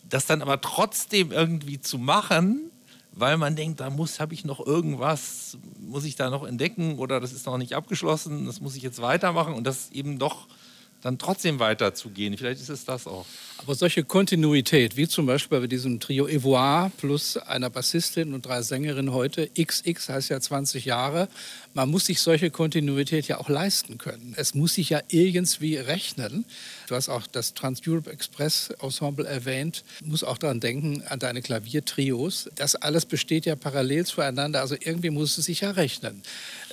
Das 0.07 0.27
dann 0.27 0.43
aber 0.43 0.61
trotzdem 0.61 1.31
irgendwie 1.31 1.81
zu 1.81 1.97
machen, 1.97 2.69
weil 3.15 3.37
man 3.37 3.55
denkt, 3.55 3.79
da 3.79 3.89
muss, 3.89 4.19
habe 4.19 4.33
ich 4.33 4.45
noch 4.45 4.65
irgendwas, 4.65 5.57
muss 5.79 6.03
ich 6.03 6.15
da 6.15 6.29
noch 6.29 6.45
entdecken 6.45 6.99
oder 6.99 7.19
das 7.19 7.31
ist 7.31 7.45
noch 7.45 7.57
nicht 7.57 7.73
abgeschlossen, 7.73 8.45
das 8.45 8.61
muss 8.61 8.75
ich 8.75 8.83
jetzt 8.83 9.01
weitermachen 9.01 9.53
und 9.53 9.63
das 9.65 9.91
eben 9.91 10.19
doch 10.19 10.47
dann 11.01 11.19
trotzdem 11.19 11.59
weiterzugehen. 11.59 12.35
Vielleicht 12.35 12.61
ist 12.61 12.69
es 12.69 12.83
das 12.83 13.05
auch. 13.05 13.25
Aber 13.59 13.75
solche 13.75 14.03
Kontinuität, 14.03 14.97
wie 14.97 15.07
zum 15.07 15.27
Beispiel 15.27 15.59
bei 15.59 15.67
diesem 15.67 15.99
Trio 15.99 16.27
Evoire 16.27 16.91
plus 16.97 17.37
einer 17.37 17.69
Bassistin 17.69 18.33
und 18.33 18.45
drei 18.45 18.63
Sängerinnen 18.63 19.13
heute, 19.13 19.49
XX 19.49 20.09
heißt 20.09 20.29
ja 20.29 20.39
20 20.39 20.85
Jahre, 20.85 21.29
man 21.75 21.89
muss 21.89 22.05
sich 22.05 22.21
solche 22.21 22.49
Kontinuität 22.49 23.27
ja 23.27 23.37
auch 23.37 23.49
leisten 23.49 23.97
können. 23.97 24.33
Es 24.37 24.55
muss 24.55 24.75
sich 24.75 24.89
ja 24.89 25.01
irgendwie 25.09 25.75
rechnen. 25.75 26.45
Du 26.87 26.95
hast 26.95 27.09
auch 27.09 27.27
das 27.27 27.53
Trans-Europe 27.53 28.09
Express 28.09 28.69
Ensemble 28.81 29.27
erwähnt. 29.27 29.83
Du 29.99 30.07
musst 30.07 30.25
auch 30.25 30.37
daran 30.37 30.61
denken, 30.61 31.03
an 31.09 31.19
deine 31.19 31.41
Klaviertrios. 31.41 32.49
Das 32.55 32.75
alles 32.75 33.05
besteht 33.05 33.45
ja 33.45 33.57
parallel 33.57 34.05
zueinander. 34.05 34.61
Also 34.61 34.75
irgendwie 34.79 35.09
muss 35.09 35.37
es 35.37 35.45
sich 35.45 35.61
ja 35.61 35.71
rechnen. 35.71 36.23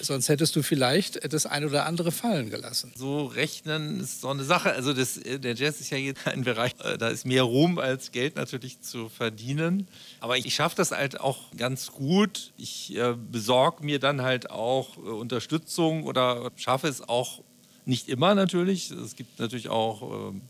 Sonst 0.00 0.28
hättest 0.28 0.54
du 0.54 0.62
vielleicht 0.62 1.32
das 1.32 1.46
eine 1.46 1.66
oder 1.66 1.86
andere 1.86 2.12
fallen 2.12 2.50
gelassen. 2.50 2.92
So 2.94 3.26
rechnen 3.26 4.00
ist 4.00 4.20
so 4.20 4.28
eine 4.28 4.44
Sache. 4.44 4.72
Also 4.72 4.92
das, 4.92 5.18
der 5.20 5.54
Jazz 5.54 5.80
ist 5.80 5.90
ja 5.90 5.98
ein 6.26 6.44
Bereich, 6.44 6.74
äh, 6.84 6.96
da 6.96 7.08
ist 7.08 7.26
mehr 7.26 7.42
Ruhm 7.42 7.78
als 7.78 8.12
Geld 8.12 8.36
natürlich 8.36 8.80
zu 8.80 9.08
verdienen. 9.08 9.88
Aber 10.22 10.38
ich 10.38 10.54
schaffe 10.54 10.76
das 10.76 10.92
halt 10.92 11.20
auch 11.20 11.50
ganz 11.56 11.90
gut. 11.90 12.52
Ich 12.56 12.96
äh, 12.96 13.16
besorge 13.16 13.84
mir 13.84 13.98
dann 13.98 14.22
halt 14.22 14.52
auch 14.52 14.96
äh, 14.96 15.00
Unterstützung 15.00 16.04
oder 16.04 16.52
schaffe 16.54 16.86
es 16.86 17.08
auch 17.08 17.42
nicht 17.86 18.08
immer 18.08 18.36
natürlich. 18.36 18.92
Es 18.92 19.16
gibt 19.16 19.40
natürlich 19.40 19.68
auch 19.68 20.30
äh, 20.30 20.40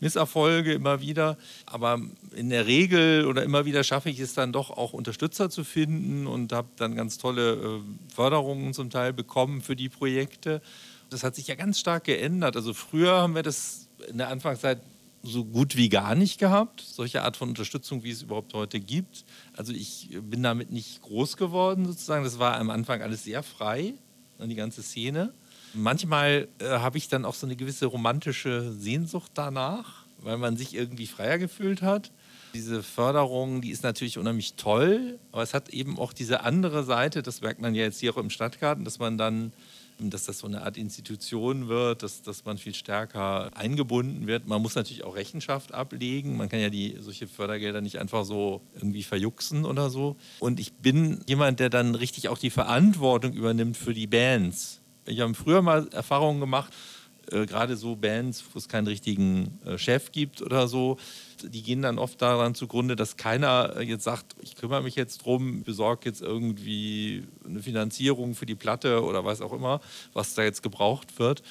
Misserfolge 0.00 0.74
immer 0.74 1.00
wieder. 1.00 1.38
Aber 1.64 1.98
in 2.34 2.50
der 2.50 2.66
Regel 2.66 3.24
oder 3.24 3.42
immer 3.42 3.64
wieder 3.64 3.84
schaffe 3.84 4.10
ich 4.10 4.20
es 4.20 4.34
dann 4.34 4.52
doch 4.52 4.68
auch 4.68 4.92
Unterstützer 4.92 5.48
zu 5.48 5.64
finden 5.64 6.26
und 6.26 6.52
habe 6.52 6.68
dann 6.76 6.94
ganz 6.94 7.16
tolle 7.16 7.52
äh, 7.54 8.14
Förderungen 8.14 8.74
zum 8.74 8.90
Teil 8.90 9.14
bekommen 9.14 9.62
für 9.62 9.76
die 9.76 9.88
Projekte. 9.88 10.60
Das 11.08 11.24
hat 11.24 11.36
sich 11.36 11.46
ja 11.46 11.54
ganz 11.54 11.80
stark 11.80 12.04
geändert. 12.04 12.54
Also 12.54 12.74
früher 12.74 13.12
haben 13.12 13.34
wir 13.34 13.42
das 13.42 13.88
in 14.10 14.18
der 14.18 14.28
Anfangszeit 14.28 14.82
so 15.28 15.44
gut 15.44 15.76
wie 15.76 15.88
gar 15.88 16.14
nicht 16.14 16.38
gehabt, 16.38 16.80
solche 16.80 17.22
Art 17.22 17.36
von 17.36 17.48
Unterstützung, 17.48 18.02
wie 18.02 18.10
es 18.10 18.22
überhaupt 18.22 18.54
heute 18.54 18.80
gibt. 18.80 19.24
Also 19.56 19.72
ich 19.72 20.16
bin 20.22 20.42
damit 20.42 20.70
nicht 20.70 21.02
groß 21.02 21.36
geworden 21.36 21.86
sozusagen. 21.86 22.24
Das 22.24 22.38
war 22.38 22.56
am 22.56 22.70
Anfang 22.70 23.02
alles 23.02 23.24
sehr 23.24 23.42
frei, 23.42 23.94
die 24.38 24.54
ganze 24.54 24.82
Szene. 24.82 25.32
Manchmal 25.74 26.48
äh, 26.58 26.66
habe 26.66 26.98
ich 26.98 27.08
dann 27.08 27.24
auch 27.24 27.34
so 27.34 27.46
eine 27.46 27.56
gewisse 27.56 27.86
romantische 27.86 28.72
Sehnsucht 28.72 29.32
danach, 29.34 30.04
weil 30.20 30.38
man 30.38 30.56
sich 30.56 30.74
irgendwie 30.74 31.06
freier 31.06 31.38
gefühlt 31.38 31.82
hat. 31.82 32.12
Diese 32.54 32.82
Förderung, 32.82 33.60
die 33.60 33.70
ist 33.70 33.82
natürlich 33.82 34.16
unheimlich 34.16 34.54
toll, 34.54 35.18
aber 35.32 35.42
es 35.42 35.52
hat 35.52 35.68
eben 35.68 35.98
auch 35.98 36.12
diese 36.12 36.40
andere 36.40 36.84
Seite, 36.84 37.22
das 37.22 37.42
merkt 37.42 37.60
man 37.60 37.74
ja 37.74 37.82
jetzt 37.82 38.00
hier 38.00 38.14
auch 38.14 38.16
im 38.16 38.30
Stadtgarten, 38.30 38.84
dass 38.84 38.98
man 38.98 39.18
dann 39.18 39.52
dass 39.98 40.24
das 40.24 40.38
so 40.38 40.46
eine 40.46 40.62
Art 40.62 40.76
Institution 40.76 41.68
wird, 41.68 42.02
dass, 42.02 42.22
dass 42.22 42.44
man 42.44 42.58
viel 42.58 42.74
stärker 42.74 43.50
eingebunden 43.56 44.26
wird. 44.26 44.46
Man 44.46 44.60
muss 44.60 44.74
natürlich 44.74 45.04
auch 45.04 45.16
Rechenschaft 45.16 45.72
ablegen. 45.72 46.36
Man 46.36 46.48
kann 46.48 46.60
ja 46.60 46.70
die, 46.70 46.96
solche 47.00 47.26
Fördergelder 47.26 47.80
nicht 47.80 47.98
einfach 47.98 48.24
so 48.24 48.60
irgendwie 48.74 49.02
verjuxen 49.02 49.64
oder 49.64 49.90
so. 49.90 50.16
Und 50.38 50.60
ich 50.60 50.74
bin 50.74 51.20
jemand, 51.26 51.60
der 51.60 51.70
dann 51.70 51.94
richtig 51.94 52.28
auch 52.28 52.38
die 52.38 52.50
Verantwortung 52.50 53.32
übernimmt 53.32 53.76
für 53.76 53.94
die 53.94 54.06
Bands. 54.06 54.80
Ich 55.06 55.20
habe 55.20 55.34
früher 55.34 55.62
mal 55.62 55.88
Erfahrungen 55.88 56.40
gemacht, 56.40 56.72
äh, 57.32 57.46
gerade 57.46 57.76
so 57.76 57.96
Bands, 57.96 58.44
wo 58.52 58.58
es 58.58 58.68
keinen 58.68 58.86
richtigen 58.86 59.58
äh, 59.64 59.78
Chef 59.78 60.12
gibt 60.12 60.42
oder 60.42 60.68
so, 60.68 60.98
die 61.42 61.62
gehen 61.62 61.82
dann 61.82 61.98
oft 61.98 62.20
daran 62.22 62.54
zugrunde, 62.54 62.96
dass 62.96 63.16
keiner 63.16 63.74
äh, 63.76 63.82
jetzt 63.82 64.04
sagt, 64.04 64.36
ich 64.40 64.56
kümmere 64.56 64.82
mich 64.82 64.94
jetzt 64.94 65.24
drum, 65.24 65.62
besorge 65.62 66.08
jetzt 66.08 66.22
irgendwie 66.22 67.24
eine 67.44 67.60
Finanzierung 67.60 68.34
für 68.34 68.46
die 68.46 68.54
Platte 68.54 69.02
oder 69.02 69.24
was 69.24 69.40
auch 69.40 69.52
immer, 69.52 69.80
was 70.12 70.34
da 70.34 70.42
jetzt 70.42 70.62
gebraucht 70.62 71.18
wird. 71.18 71.42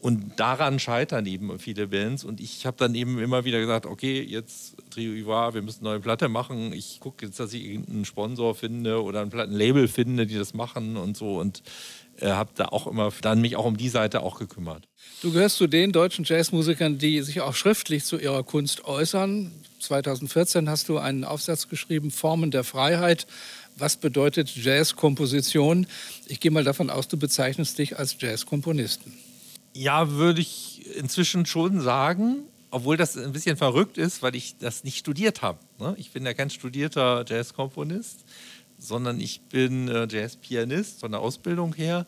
Und 0.00 0.40
daran 0.40 0.78
scheitern 0.78 1.26
eben 1.26 1.58
viele 1.58 1.88
Bands. 1.88 2.24
Und 2.24 2.40
ich 2.40 2.64
habe 2.64 2.78
dann 2.78 2.94
eben 2.94 3.18
immer 3.18 3.44
wieder 3.44 3.60
gesagt, 3.60 3.84
okay, 3.84 4.22
jetzt 4.22 4.76
Trio 4.88 5.12
Ivoire, 5.12 5.52
wir 5.52 5.60
müssen 5.60 5.84
eine 5.84 5.90
neue 5.90 6.00
Platte 6.00 6.30
machen. 6.30 6.72
Ich 6.72 7.00
gucke 7.00 7.26
jetzt, 7.26 7.38
dass 7.38 7.52
ich 7.52 7.66
irgendeinen 7.66 8.06
Sponsor 8.06 8.54
finde 8.54 9.02
oder 9.02 9.20
ein 9.20 9.28
Plattenlabel 9.28 9.88
finde, 9.88 10.26
die 10.26 10.36
das 10.36 10.54
machen 10.54 10.96
und 10.96 11.18
so. 11.18 11.38
Und 11.38 11.62
habe 12.22 12.50
da 12.54 12.66
auch 12.66 12.86
immer 12.86 13.12
dann 13.22 13.40
mich 13.40 13.56
auch 13.56 13.64
um 13.64 13.76
die 13.76 13.88
Seite 13.88 14.22
auch 14.22 14.38
gekümmert. 14.38 14.88
Du 15.22 15.32
gehörst 15.32 15.56
zu 15.56 15.66
den 15.66 15.92
deutschen 15.92 16.24
Jazzmusikern, 16.24 16.98
die 16.98 17.22
sich 17.22 17.40
auch 17.40 17.54
schriftlich 17.54 18.04
zu 18.04 18.18
ihrer 18.18 18.42
Kunst 18.42 18.84
äußern. 18.84 19.52
2014 19.80 20.68
hast 20.68 20.88
du 20.88 20.98
einen 20.98 21.24
Aufsatz 21.24 21.68
geschrieben, 21.68 22.10
Formen 22.10 22.50
der 22.50 22.64
Freiheit. 22.64 23.26
Was 23.76 23.96
bedeutet 23.96 24.54
Jazzkomposition? 24.54 25.86
Ich 26.26 26.40
gehe 26.40 26.50
mal 26.50 26.64
davon 26.64 26.90
aus, 26.90 27.08
du 27.08 27.16
bezeichnest 27.16 27.78
dich 27.78 27.98
als 27.98 28.16
Jazzkomponisten. 28.18 29.14
Ja, 29.72 30.10
würde 30.10 30.40
ich 30.40 30.84
inzwischen 30.96 31.46
schon 31.46 31.80
sagen, 31.80 32.44
obwohl 32.70 32.96
das 32.96 33.16
ein 33.16 33.32
bisschen 33.32 33.56
verrückt 33.56 33.98
ist, 33.98 34.22
weil 34.22 34.34
ich 34.34 34.56
das 34.58 34.84
nicht 34.84 34.98
studiert 34.98 35.42
habe. 35.42 35.58
Ne? 35.78 35.94
Ich 35.98 36.12
bin 36.12 36.24
ja 36.24 36.34
kein 36.34 36.50
studierter 36.50 37.24
Jazzkomponist, 37.26 38.24
sondern 38.80 39.20
ich 39.20 39.42
bin 39.42 39.88
äh, 39.88 40.08
Jazzpianist 40.10 41.00
von 41.00 41.12
der 41.12 41.20
Ausbildung 41.20 41.74
her. 41.74 42.06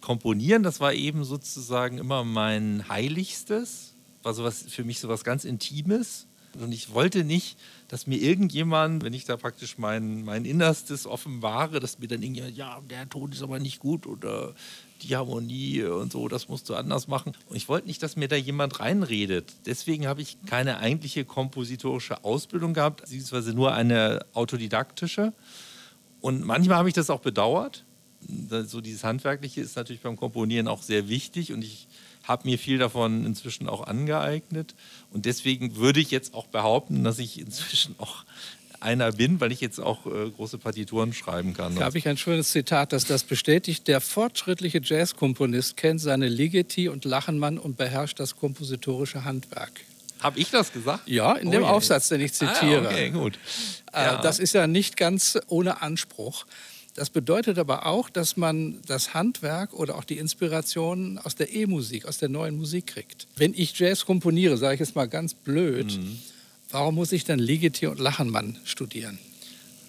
Komponieren, 0.00 0.62
das 0.62 0.80
war 0.80 0.92
eben 0.92 1.24
sozusagen 1.24 1.98
immer 1.98 2.24
mein 2.24 2.88
Heiligstes, 2.88 3.94
war 4.22 4.34
sowas 4.34 4.64
für 4.68 4.84
mich 4.84 5.00
sowas 5.00 5.24
ganz 5.24 5.44
Intimes. 5.44 6.26
Und 6.60 6.72
ich 6.72 6.92
wollte 6.92 7.24
nicht, 7.24 7.56
dass 7.88 8.06
mir 8.06 8.18
irgendjemand, 8.18 9.02
wenn 9.02 9.14
ich 9.14 9.24
da 9.24 9.36
praktisch 9.36 9.78
mein, 9.78 10.22
mein 10.24 10.44
Innerstes 10.44 11.06
offenbare, 11.06 11.80
dass 11.80 11.98
mir 11.98 12.08
dann 12.08 12.20
irgendjemand, 12.20 12.56
ja, 12.56 12.80
der 12.90 13.08
Ton 13.08 13.32
ist 13.32 13.42
aber 13.42 13.58
nicht 13.58 13.78
gut 13.78 14.06
oder 14.06 14.54
die 15.00 15.16
Harmonie 15.16 15.82
und 15.84 16.12
so, 16.12 16.28
das 16.28 16.48
musst 16.48 16.68
du 16.68 16.74
anders 16.74 17.08
machen. 17.08 17.32
Und 17.48 17.56
ich 17.56 17.68
wollte 17.68 17.86
nicht, 17.86 18.02
dass 18.02 18.16
mir 18.16 18.28
da 18.28 18.36
jemand 18.36 18.80
reinredet. 18.80 19.50
Deswegen 19.64 20.06
habe 20.06 20.20
ich 20.20 20.36
keine 20.44 20.78
eigentliche 20.78 21.24
kompositorische 21.24 22.22
Ausbildung 22.22 22.74
gehabt, 22.74 23.00
beziehungsweise 23.00 23.54
nur 23.54 23.72
eine 23.72 24.26
autodidaktische. 24.34 25.32
Und 26.22 26.44
manchmal 26.46 26.78
habe 26.78 26.88
ich 26.88 26.94
das 26.94 27.10
auch 27.10 27.20
bedauert, 27.20 27.84
so 28.64 28.80
dieses 28.80 29.02
Handwerkliche 29.04 29.60
ist 29.60 29.76
natürlich 29.76 30.00
beim 30.00 30.16
Komponieren 30.16 30.68
auch 30.68 30.82
sehr 30.82 31.08
wichtig 31.08 31.52
und 31.52 31.62
ich 31.62 31.88
habe 32.22 32.48
mir 32.48 32.58
viel 32.58 32.78
davon 32.78 33.26
inzwischen 33.26 33.68
auch 33.68 33.84
angeeignet. 33.86 34.76
Und 35.10 35.26
deswegen 35.26 35.74
würde 35.76 35.98
ich 35.98 36.12
jetzt 36.12 36.32
auch 36.34 36.46
behaupten, 36.46 37.02
dass 37.02 37.18
ich 37.18 37.40
inzwischen 37.40 37.96
auch 37.98 38.24
einer 38.78 39.10
bin, 39.12 39.40
weil 39.40 39.50
ich 39.50 39.60
jetzt 39.60 39.80
auch 39.80 40.06
äh, 40.06 40.30
große 40.30 40.58
Partituren 40.58 41.12
schreiben 41.12 41.54
kann. 41.54 41.74
Da 41.74 41.84
habe 41.84 41.98
ich 41.98 42.06
ein 42.06 42.16
schönes 42.16 42.50
Zitat, 42.50 42.92
das 42.92 43.04
das 43.04 43.24
bestätigt. 43.24 43.88
Der 43.88 44.00
fortschrittliche 44.00 44.80
Jazzkomponist 44.82 45.76
kennt 45.76 46.00
seine 46.00 46.28
Ligeti 46.28 46.88
und 46.88 47.04
Lachenmann 47.04 47.58
und 47.58 47.76
beherrscht 47.76 48.20
das 48.20 48.36
kompositorische 48.36 49.24
Handwerk. 49.24 49.80
Habe 50.22 50.38
ich 50.38 50.50
das 50.50 50.72
gesagt? 50.72 51.08
Ja, 51.08 51.34
in 51.34 51.48
oh 51.48 51.50
dem 51.50 51.62
je. 51.62 51.68
Aufsatz, 51.68 52.08
den 52.08 52.20
ich 52.20 52.32
zitiere. 52.32 52.88
Ah, 52.88 52.90
okay, 52.90 53.10
gut. 53.10 53.38
Äh, 53.92 54.04
ja. 54.04 54.22
Das 54.22 54.38
ist 54.38 54.54
ja 54.54 54.66
nicht 54.66 54.96
ganz 54.96 55.38
ohne 55.48 55.82
Anspruch. 55.82 56.46
Das 56.94 57.08
bedeutet 57.08 57.58
aber 57.58 57.86
auch, 57.86 58.10
dass 58.10 58.36
man 58.36 58.80
das 58.86 59.14
Handwerk 59.14 59.72
oder 59.72 59.96
auch 59.96 60.04
die 60.04 60.18
Inspiration 60.18 61.18
aus 61.18 61.34
der 61.34 61.52
E-Musik, 61.52 62.04
aus 62.04 62.18
der 62.18 62.28
neuen 62.28 62.56
Musik 62.56 62.88
kriegt. 62.88 63.26
Wenn 63.36 63.54
ich 63.54 63.78
Jazz 63.78 64.04
komponiere, 64.04 64.58
sage 64.58 64.74
ich 64.74 64.80
jetzt 64.80 64.94
mal 64.94 65.08
ganz 65.08 65.32
blöd, 65.32 65.96
mhm. 65.96 66.18
warum 66.70 66.96
muss 66.96 67.12
ich 67.12 67.24
dann 67.24 67.38
Ligeti 67.38 67.86
und 67.86 67.98
Lachenmann 67.98 68.58
studieren? 68.64 69.18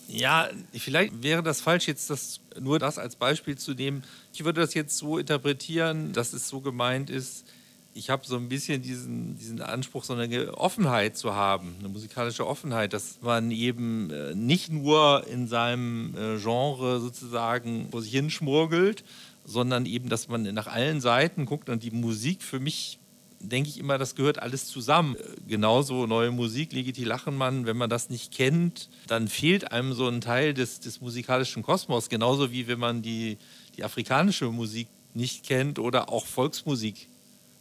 Ja, 0.08 0.50
vielleicht 0.74 1.24
wäre 1.24 1.44
das 1.44 1.60
falsch, 1.60 1.88
jetzt 1.88 2.10
das, 2.10 2.40
nur 2.60 2.80
das 2.80 2.98
als 2.98 3.16
Beispiel 3.16 3.58
zu 3.58 3.74
nehmen. 3.74 4.04
Ich 4.34 4.46
würde 4.46 4.62
das 4.62 4.74
jetzt 4.74 4.98
so 4.98 5.18
interpretieren, 5.18 6.14
dass 6.14 6.34
es 6.34 6.48
so 6.48 6.62
gemeint 6.62 7.10
ist, 7.10 7.46
ich 7.94 8.10
habe 8.10 8.26
so 8.26 8.36
ein 8.36 8.50
bisschen 8.50 8.82
diesen, 8.82 9.36
diesen 9.36 9.62
Anspruch, 9.62 10.04
so 10.04 10.14
eine 10.14 10.58
Offenheit 10.58 11.16
zu 11.16 11.36
haben, 11.36 11.76
eine 11.80 11.90
musikalische 11.90 12.48
Offenheit, 12.48 12.94
dass 12.94 13.20
man 13.22 13.52
eben 13.52 14.10
äh, 14.10 14.34
nicht 14.36 14.72
nur 14.72 15.26
in 15.28 15.48
seinem 15.48 16.16
äh, 16.16 16.38
Genre 16.40 17.00
sozusagen 17.00 17.90
vor 17.92 18.02
sich 18.02 18.12
hinschmurgelt, 18.12 19.04
sondern 19.46 19.86
eben, 19.86 20.10
dass 20.10 20.28
man 20.28 20.44
nach 20.54 20.68
allen 20.68 21.02
Seiten 21.02 21.46
guckt 21.46 21.70
und 21.70 21.84
die 21.84 21.92
Musik 21.92 22.42
für 22.42 22.60
mich 22.60 23.00
denke 23.40 23.70
ich 23.70 23.78
immer, 23.78 23.98
das 23.98 24.16
gehört 24.16 24.42
alles 24.42 24.68
zusammen. 24.68 25.16
Äh, 25.16 25.20
genauso 25.48 26.08
neue 26.08 26.32
Musik, 26.32 26.74
Legiti 26.74 27.04
Lachenmann, 27.04 27.66
wenn 27.66 27.78
man 27.78 27.90
das 27.90 28.10
nicht 28.10 28.34
kennt, 28.34 28.90
dann 29.08 29.28
fehlt 29.28 29.72
einem 29.72 29.94
so 29.94 30.08
ein 30.08 30.22
Teil 30.22 30.54
des, 30.54 30.80
des 30.80 31.02
musikalischen 31.02 31.62
Kosmos. 31.62 32.10
Genauso 32.10 32.52
wie 32.52 32.68
wenn 32.68 32.80
man 32.80 33.02
die, 33.02 33.38
die 33.78 33.84
afrikanische 33.84 34.46
Musik 34.50 34.88
nicht 35.14 35.46
kennt 35.46 35.78
oder 35.78 36.10
auch 36.10 36.26
Volksmusik 36.26 37.08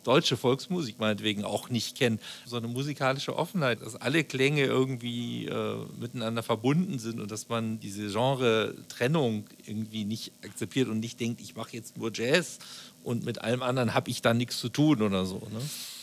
deutsche 0.05 0.37
Volksmusik 0.37 0.99
meinetwegen 0.99 1.45
auch 1.45 1.69
nicht 1.69 1.97
kennt. 1.97 2.21
So 2.47 2.57
eine 2.57 2.69
musikalische 2.69 3.37
Offenheit, 3.37 3.83
dass 3.83 3.97
alle 3.97 4.25
Klänge 4.25 4.65
irgendwie 4.65 5.47
äh, 5.47 5.77
miteinander 5.99 6.43
verbunden 6.43 6.99
sind 6.99 7.21
und 7.21 7.31
dass 7.31 7.49
man 7.49 7.81
diese 7.81 8.09
Genre-Trennung 8.09 9.45
irgendwie 9.67 10.05
nicht 10.05 10.33
akzeptiert 10.45 10.89
und 10.89 11.01
nicht 11.01 11.21
denkt, 11.21 11.41
ich 11.41 11.57
mache 11.57 11.77
jetzt 11.77 11.97
nur 11.97 12.11
Jazz 12.13 12.59
und 13.03 13.25
mit 13.25 13.41
allem 13.41 13.63
anderen 13.63 13.95
habe 13.95 14.11
ich 14.11 14.23
da 14.23 14.35
nichts 14.35 14.59
zu 14.59 14.69
tun 14.69 15.03
oder 15.03 15.25
so. 15.25 15.37
Ne? 15.53 15.61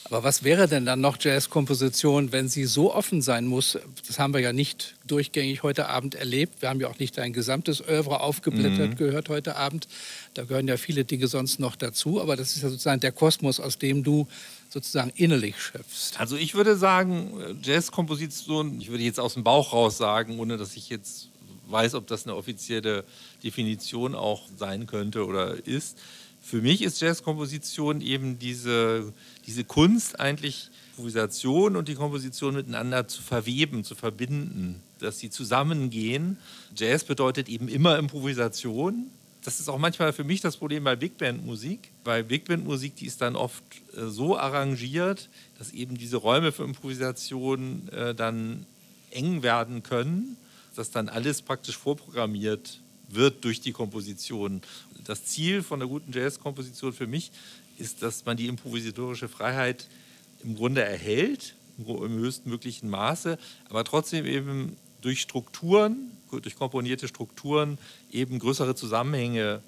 Aber 0.09 0.23
was 0.23 0.43
wäre 0.43 0.67
denn 0.67 0.85
dann 0.85 1.01
noch 1.01 1.17
Jazzkomposition, 1.19 2.31
wenn 2.31 2.49
sie 2.49 2.65
so 2.65 2.93
offen 2.93 3.21
sein 3.21 3.45
muss? 3.45 3.77
Das 4.07 4.17
haben 4.17 4.33
wir 4.33 4.41
ja 4.41 4.53
nicht 4.53 4.95
durchgängig 5.05 5.61
heute 5.61 5.87
Abend 5.87 6.15
erlebt. 6.15 6.63
Wir 6.63 6.69
haben 6.69 6.79
ja 6.79 6.87
auch 6.87 6.97
nicht 6.97 7.15
dein 7.17 7.31
gesamtes 7.31 7.79
Oeuvre 7.87 8.21
aufgeblättert 8.21 8.91
mhm. 8.91 8.95
gehört 8.95 9.29
heute 9.29 9.55
Abend. 9.55 9.87
Da 10.33 10.45
gehören 10.45 10.67
ja 10.67 10.77
viele 10.77 11.05
Dinge 11.05 11.27
sonst 11.27 11.59
noch 11.59 11.75
dazu. 11.75 12.19
Aber 12.21 12.35
das 12.35 12.55
ist 12.55 12.63
ja 12.63 12.69
sozusagen 12.69 13.01
der 13.01 13.11
Kosmos, 13.11 13.59
aus 13.59 13.77
dem 13.77 14.03
du 14.03 14.27
sozusagen 14.69 15.11
innerlich 15.15 15.61
schöpfst. 15.61 16.19
Also 16.19 16.37
ich 16.37 16.55
würde 16.55 16.75
sagen, 16.75 17.59
Jazzkomposition, 17.61 18.81
ich 18.81 18.89
würde 18.89 19.03
jetzt 19.03 19.19
aus 19.19 19.35
dem 19.35 19.43
Bauch 19.43 19.73
raus 19.73 19.97
sagen, 19.97 20.39
ohne 20.39 20.57
dass 20.57 20.75
ich 20.75 20.89
jetzt 20.89 21.29
weiß, 21.67 21.93
ob 21.93 22.07
das 22.07 22.25
eine 22.25 22.35
offizielle 22.35 23.03
Definition 23.43 24.15
auch 24.15 24.41
sein 24.57 24.87
könnte 24.87 25.25
oder 25.25 25.67
ist 25.67 25.99
für 26.41 26.61
mich 26.61 26.81
ist 26.81 27.01
Jazzkomposition 27.01 28.01
eben 28.01 28.39
diese, 28.39 29.13
diese 29.45 29.63
Kunst 29.63 30.19
eigentlich, 30.19 30.69
Improvisation 30.99 31.75
und 31.77 31.87
die 31.87 31.95
Komposition 31.95 32.55
miteinander 32.55 33.07
zu 33.07 33.21
verweben, 33.21 33.85
zu 33.85 33.95
verbinden, 33.95 34.81
dass 34.99 35.19
sie 35.19 35.29
zusammengehen. 35.29 36.37
Jazz 36.75 37.05
bedeutet 37.05 37.47
eben 37.47 37.69
immer 37.69 37.97
Improvisation. 37.97 39.09
Das 39.43 39.61
ist 39.61 39.69
auch 39.69 39.77
manchmal 39.77 40.11
für 40.11 40.25
mich 40.25 40.41
das 40.41 40.57
Problem 40.57 40.83
bei 40.83 40.97
Big 40.97 41.17
Band 41.17 41.45
Musik. 41.45 41.91
Bei 42.03 42.21
Big 42.21 42.45
Band 42.45 42.65
Musik, 42.65 42.97
die 42.97 43.05
ist 43.05 43.21
dann 43.21 43.37
oft 43.37 43.63
äh, 43.95 44.07
so 44.07 44.37
arrangiert, 44.37 45.29
dass 45.57 45.71
eben 45.71 45.97
diese 45.97 46.17
Räume 46.17 46.51
für 46.51 46.63
Improvisation 46.63 47.87
äh, 47.89 48.13
dann 48.13 48.65
eng 49.11 49.41
werden 49.41 49.83
können, 49.83 50.35
dass 50.75 50.91
dann 50.91 51.07
alles 51.07 51.41
praktisch 51.41 51.77
vorprogrammiert 51.77 52.81
wird 53.09 53.43
durch 53.43 53.61
die 53.61 53.71
Komposition. 53.71 54.61
Das 55.03 55.25
Ziel 55.25 55.63
von 55.63 55.81
einer 55.81 55.89
guten 55.89 56.11
Jazzkomposition 56.11 56.93
für 56.93 57.07
mich 57.07 57.31
ist, 57.77 58.01
dass 58.01 58.25
man 58.25 58.37
die 58.37 58.47
improvisatorische 58.47 59.27
Freiheit 59.27 59.87
im 60.43 60.55
Grunde 60.55 60.83
erhält, 60.83 61.55
im 61.77 62.19
höchstmöglichen 62.19 62.89
Maße, 62.89 63.37
aber 63.69 63.83
trotzdem 63.83 64.25
eben 64.25 64.75
durch 65.01 65.21
Strukturen, 65.21 66.11
durch 66.29 66.55
komponierte 66.55 67.07
Strukturen 67.07 67.77
eben 68.11 68.39
größere 68.39 68.75
Zusammenhänge 68.75 69.61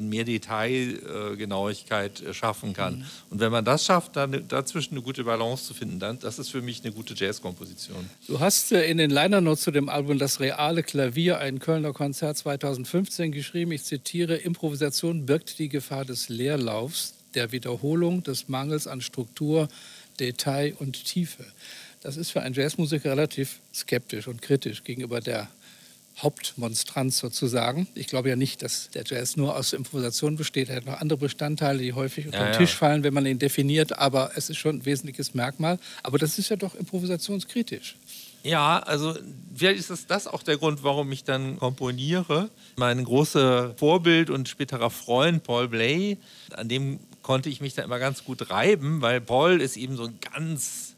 mehr 0.00 0.24
Detailgenauigkeit 0.24 2.20
äh, 2.22 2.34
schaffen 2.34 2.72
kann. 2.72 2.98
Mhm. 2.98 3.04
Und 3.30 3.40
wenn 3.40 3.52
man 3.52 3.64
das 3.64 3.84
schafft, 3.84 4.16
dann 4.16 4.46
dazwischen 4.48 4.94
eine 4.94 5.02
gute 5.02 5.24
Balance 5.24 5.64
zu 5.64 5.74
finden, 5.74 5.98
dann 5.98 6.18
das 6.18 6.38
ist 6.38 6.50
für 6.50 6.62
mich 6.62 6.82
eine 6.84 6.92
gute 6.92 7.14
Jazzkomposition. 7.14 8.08
Du 8.26 8.40
hast 8.40 8.72
äh, 8.72 8.84
in 8.86 8.98
den 8.98 9.10
Liner 9.10 9.40
Notes 9.40 9.62
zu 9.62 9.70
dem 9.70 9.88
Album 9.88 10.18
Das 10.18 10.40
reale 10.40 10.82
Klavier, 10.82 11.38
ein 11.38 11.58
Kölner 11.58 11.92
Konzert 11.92 12.36
2015 12.36 13.32
geschrieben, 13.32 13.72
ich 13.72 13.84
zitiere, 13.84 14.36
Improvisation 14.36 15.26
birgt 15.26 15.58
die 15.58 15.68
Gefahr 15.68 16.04
des 16.04 16.28
Leerlaufs, 16.28 17.14
der 17.34 17.52
Wiederholung, 17.52 18.22
des 18.22 18.48
Mangels 18.48 18.86
an 18.86 19.00
Struktur, 19.00 19.68
Detail 20.20 20.74
und 20.78 21.04
Tiefe. 21.04 21.44
Das 22.02 22.16
ist 22.16 22.30
für 22.30 22.42
einen 22.42 22.54
Jazzmusiker 22.54 23.10
relativ 23.10 23.60
skeptisch 23.72 24.26
und 24.26 24.42
kritisch 24.42 24.84
gegenüber 24.84 25.20
der 25.20 25.48
Hauptmonstranz 26.18 27.18
sozusagen. 27.18 27.88
Ich 27.94 28.06
glaube 28.06 28.28
ja 28.28 28.36
nicht, 28.36 28.62
dass 28.62 28.90
der 28.90 29.04
Jazz 29.06 29.36
nur 29.36 29.56
aus 29.56 29.72
Improvisation 29.72 30.36
besteht. 30.36 30.68
Er 30.68 30.76
hat 30.76 30.86
noch 30.86 31.00
andere 31.00 31.18
Bestandteile, 31.18 31.78
die 31.78 31.94
häufig 31.94 32.26
unter 32.26 32.38
den 32.38 32.52
ja, 32.52 32.58
Tisch 32.58 32.74
fallen, 32.74 33.02
wenn 33.02 33.14
man 33.14 33.26
ihn 33.26 33.38
definiert. 33.38 33.98
Aber 33.98 34.32
es 34.36 34.50
ist 34.50 34.58
schon 34.58 34.76
ein 34.76 34.84
wesentliches 34.84 35.34
Merkmal. 35.34 35.78
Aber 36.02 36.18
das 36.18 36.38
ist 36.38 36.48
ja 36.48 36.56
doch 36.56 36.74
improvisationskritisch. 36.74 37.96
Ja, 38.42 38.80
also 38.80 39.14
vielleicht 39.54 39.78
ist 39.78 39.90
das, 39.90 40.06
das 40.06 40.26
auch 40.26 40.42
der 40.42 40.58
Grund, 40.58 40.82
warum 40.82 41.12
ich 41.12 41.24
dann 41.24 41.58
komponiere. 41.58 42.50
Mein 42.76 43.04
großer 43.04 43.74
Vorbild 43.76 44.30
und 44.30 44.48
späterer 44.48 44.90
Freund 44.90 45.44
Paul 45.44 45.68
Bley, 45.68 46.18
an 46.52 46.68
dem 46.68 46.98
konnte 47.22 47.48
ich 47.48 47.60
mich 47.60 47.74
da 47.74 47.82
immer 47.82 48.00
ganz 48.00 48.24
gut 48.24 48.50
reiben, 48.50 49.00
weil 49.00 49.20
Paul 49.20 49.60
ist 49.60 49.76
eben 49.76 49.96
so 49.96 50.04
ein 50.04 50.18
ganz 50.34 50.96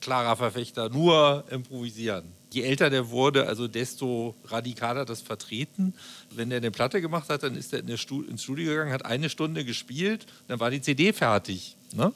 klarer 0.00 0.36
Verfechter, 0.36 0.90
nur 0.90 1.44
improvisieren. 1.50 2.24
Je 2.54 2.62
älter 2.62 2.88
der 2.88 3.10
wurde, 3.10 3.48
also 3.48 3.66
desto 3.66 4.36
radikaler 4.46 5.04
das 5.04 5.20
vertreten. 5.20 5.92
Wenn 6.30 6.52
er 6.52 6.58
eine 6.58 6.70
Platte 6.70 7.00
gemacht 7.00 7.28
hat, 7.28 7.42
dann 7.42 7.56
ist 7.56 7.72
er 7.72 7.80
in 7.80 7.88
ins 7.88 8.42
Studio 8.42 8.70
gegangen, 8.70 8.92
hat 8.92 9.04
eine 9.04 9.28
Stunde 9.28 9.64
gespielt, 9.64 10.26
dann 10.46 10.60
war 10.60 10.70
die 10.70 10.80
CD 10.80 11.12
fertig. 11.12 11.74
Ne? 11.94 12.12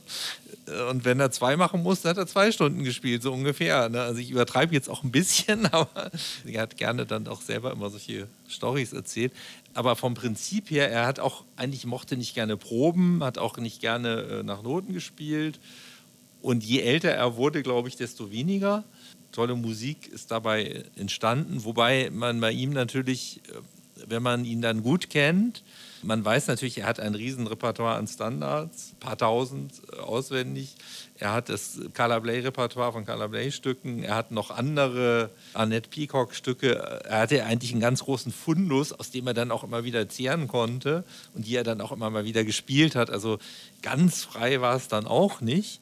Und 0.90 1.04
wenn 1.04 1.18
er 1.18 1.32
zwei 1.32 1.56
machen 1.56 1.82
muss, 1.82 2.02
dann 2.02 2.10
hat 2.10 2.18
er 2.18 2.26
zwei 2.28 2.52
Stunden 2.52 2.84
gespielt, 2.84 3.22
so 3.22 3.32
ungefähr. 3.32 3.88
Ne? 3.88 4.00
Also 4.00 4.20
ich 4.20 4.30
übertreibe 4.30 4.72
jetzt 4.74 4.88
auch 4.88 5.02
ein 5.02 5.10
bisschen, 5.10 5.66
aber 5.72 6.12
er 6.44 6.62
hat 6.62 6.76
gerne 6.76 7.04
dann 7.04 7.26
auch 7.26 7.42
selber 7.42 7.72
immer 7.72 7.90
solche 7.90 8.28
Storys 8.48 8.92
erzählt. 8.92 9.32
Aber 9.74 9.96
vom 9.96 10.14
Prinzip 10.14 10.70
her, 10.70 10.88
er 10.88 11.06
hat 11.06 11.18
auch 11.18 11.42
eigentlich 11.56 11.84
mochte 11.84 12.16
nicht 12.16 12.34
gerne 12.34 12.56
Proben, 12.56 13.24
hat 13.24 13.38
auch 13.38 13.56
nicht 13.56 13.80
gerne 13.80 14.20
äh, 14.22 14.42
nach 14.44 14.62
Noten 14.62 14.92
gespielt 14.92 15.58
und 16.42 16.62
je 16.64 16.80
älter 16.80 17.10
er 17.10 17.36
wurde, 17.36 17.62
glaube 17.62 17.88
ich, 17.88 17.96
desto 17.96 18.30
weniger. 18.30 18.84
Tolle 19.32 19.54
Musik 19.54 20.08
ist 20.08 20.30
dabei 20.30 20.84
entstanden, 20.96 21.64
wobei 21.64 22.10
man 22.10 22.40
bei 22.40 22.52
ihm 22.52 22.70
natürlich, 22.70 23.40
äh, 23.48 24.08
wenn 24.08 24.22
man 24.22 24.44
ihn 24.44 24.62
dann 24.62 24.82
gut 24.82 25.10
kennt, 25.10 25.62
man 26.02 26.24
weiß 26.24 26.46
natürlich, 26.46 26.78
er 26.78 26.86
hat 26.86 27.00
ein 27.00 27.14
Riesenrepertoire 27.14 27.96
an 27.96 28.06
Standards, 28.06 28.92
ein 28.92 29.00
paar 29.00 29.18
tausend 29.18 29.72
äh, 29.92 29.96
auswendig. 29.96 30.76
Er 31.18 31.32
hat 31.32 31.48
das 31.48 31.80
Carla 31.92 32.20
Bley-Repertoire 32.20 32.92
von 32.92 33.04
Carla 33.04 33.26
Bley-Stücken. 33.26 34.04
Er 34.04 34.14
hat 34.14 34.30
noch 34.30 34.50
andere 34.50 35.30
Annette 35.54 35.88
Peacock-Stücke. 35.88 37.02
Er 37.04 37.20
hatte 37.20 37.44
eigentlich 37.44 37.72
einen 37.72 37.80
ganz 37.80 38.04
großen 38.04 38.32
Fundus, 38.32 38.92
aus 38.92 39.10
dem 39.10 39.26
er 39.26 39.34
dann 39.34 39.50
auch 39.50 39.64
immer 39.64 39.84
wieder 39.84 40.08
zehren 40.08 40.46
konnte 40.46 41.04
und 41.34 41.46
die 41.46 41.56
er 41.56 41.64
dann 41.64 41.80
auch 41.80 41.90
immer 41.90 42.10
mal 42.10 42.24
wieder 42.24 42.44
gespielt 42.44 42.94
hat. 42.94 43.10
Also 43.10 43.38
ganz 43.82 44.22
frei 44.22 44.60
war 44.60 44.76
es 44.76 44.88
dann 44.88 45.06
auch 45.06 45.40
nicht 45.40 45.80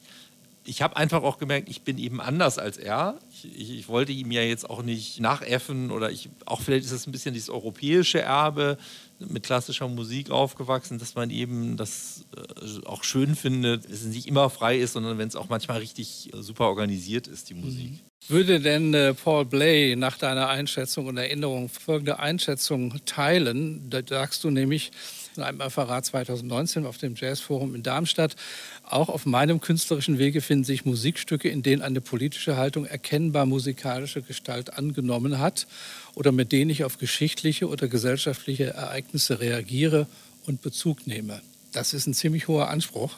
ich 0.67 0.81
habe 0.81 0.97
einfach 0.97 1.23
auch 1.23 1.37
gemerkt, 1.37 1.69
ich 1.69 1.83
bin 1.83 1.97
eben 1.97 2.19
anders 2.19 2.59
als 2.59 2.77
er. 2.77 3.17
Ich, 3.43 3.59
ich, 3.59 3.79
ich, 3.79 3.87
wollte 3.87 4.11
ihm 4.11 4.31
ja 4.31 4.41
jetzt 4.41 4.69
auch 4.69 4.81
nicht 4.81 5.19
nachäffen 5.19 5.91
oder 5.91 6.11
ich, 6.11 6.29
auch 6.45 6.61
vielleicht 6.61 6.85
ist 6.85 6.91
es 6.91 7.05
ein 7.05 7.11
bisschen 7.11 7.33
dieses 7.33 7.49
europäische 7.49 8.21
Erbe 8.21 8.77
mit 9.19 9.43
klassischer 9.43 9.87
Musik 9.87 10.31
aufgewachsen, 10.31 10.97
dass 10.97 11.15
man 11.15 11.29
eben 11.29 11.77
das 11.77 12.25
äh, 12.35 12.85
auch 12.85 13.03
schön 13.03 13.35
findet, 13.35 13.85
dass 13.85 14.01
es 14.01 14.05
nicht 14.05 14.27
immer 14.27 14.49
frei 14.49 14.77
ist, 14.77 14.93
sondern 14.93 15.17
wenn 15.17 15.27
es 15.27 15.35
auch 15.35 15.49
manchmal 15.49 15.79
richtig 15.79 16.33
äh, 16.33 16.41
super 16.41 16.65
organisiert 16.65 17.27
ist, 17.27 17.49
die 17.49 17.53
Musik. 17.53 17.91
Mhm. 17.91 17.99
Würde 18.27 18.59
denn 18.59 18.93
äh, 18.93 19.13
Paul 19.13 19.45
Blay 19.45 19.95
nach 19.95 20.17
deiner 20.17 20.49
Einschätzung 20.49 21.07
und 21.07 21.17
Erinnerung 21.17 21.69
folgende 21.69 22.19
Einschätzung 22.19 22.99
teilen? 23.05 23.89
Da 23.89 24.01
sagst 24.07 24.43
du 24.43 24.49
nämlich, 24.49 24.91
in 25.37 25.43
einem 25.43 25.61
Referat 25.61 26.05
2019 26.05 26.85
auf 26.85 26.97
dem 26.97 27.15
Jazzforum 27.15 27.75
in 27.75 27.83
Darmstadt. 27.83 28.35
Auch 28.83 29.09
auf 29.09 29.25
meinem 29.25 29.61
künstlerischen 29.61 30.17
Wege 30.17 30.41
finden 30.41 30.63
sich 30.63 30.85
Musikstücke, 30.85 31.49
in 31.49 31.63
denen 31.63 31.81
eine 31.81 32.01
politische 32.01 32.57
Haltung 32.57 32.85
erkennbar 32.85 33.45
musikalische 33.45 34.21
Gestalt 34.21 34.73
angenommen 34.73 35.39
hat 35.39 35.67
oder 36.15 36.31
mit 36.31 36.51
denen 36.51 36.71
ich 36.71 36.83
auf 36.83 36.97
geschichtliche 36.97 37.67
oder 37.67 37.87
gesellschaftliche 37.87 38.73
Ereignisse 38.73 39.39
reagiere 39.39 40.07
und 40.45 40.61
Bezug 40.61 41.05
nehme. 41.05 41.41
Das 41.71 41.93
ist 41.93 42.07
ein 42.07 42.13
ziemlich 42.13 42.47
hoher 42.47 42.69
Anspruch. 42.69 43.13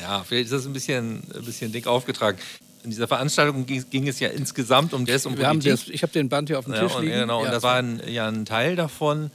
Ja, 0.00 0.22
vielleicht 0.22 0.44
ist 0.44 0.52
das 0.52 0.66
ein 0.66 0.72
bisschen, 0.72 1.22
ein 1.34 1.44
bisschen 1.44 1.72
dick 1.72 1.86
aufgetragen. 1.86 2.38
In 2.84 2.90
dieser 2.90 3.08
Veranstaltung 3.08 3.64
ging, 3.64 3.84
ging, 3.90 4.06
es 4.06 4.20
ja 4.20 4.28
insgesamt 4.28 4.92
um 4.92 5.06
Jazz 5.06 5.24
und 5.24 5.36
Politik. 5.36 5.72
Das, 5.72 5.88
ich 5.88 6.02
habe 6.02 6.12
den 6.12 6.28
Band 6.28 6.50
hier 6.50 6.58
auf 6.58 6.66
dem 6.66 6.74
Tisch 6.74 6.92
ja, 6.92 6.96
und, 6.98 7.02
liegen. 7.02 7.18
Genau, 7.18 7.40
ja, 7.40 7.46
und 7.46 7.52
das 7.52 7.62
war 7.62 7.76
ein, 7.76 8.00
ja 8.06 8.28
ein 8.28 8.44
Teil 8.44 8.76
davon. 8.76 9.30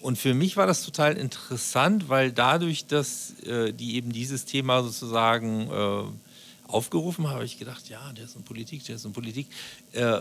Und 0.00 0.16
für 0.16 0.32
mich 0.32 0.56
war 0.56 0.66
das 0.66 0.84
total 0.84 1.16
interessant, 1.16 2.08
weil 2.08 2.32
dadurch, 2.32 2.86
dass 2.86 3.38
äh, 3.40 3.72
die 3.72 3.96
eben 3.96 4.12
dieses 4.12 4.46
Thema 4.46 4.82
sozusagen 4.82 5.68
äh, 5.70 6.68
aufgerufen 6.68 7.26
haben, 7.26 7.34
habe 7.34 7.44
ich 7.44 7.58
gedacht, 7.58 7.88
ja, 7.88 8.12
der 8.14 8.24
ist 8.24 8.36
in 8.36 8.42
Politik, 8.42 8.84
der 8.84 8.96
ist 8.96 9.04
in 9.04 9.12
Politik. 9.12 9.48
Äh, 9.92 10.20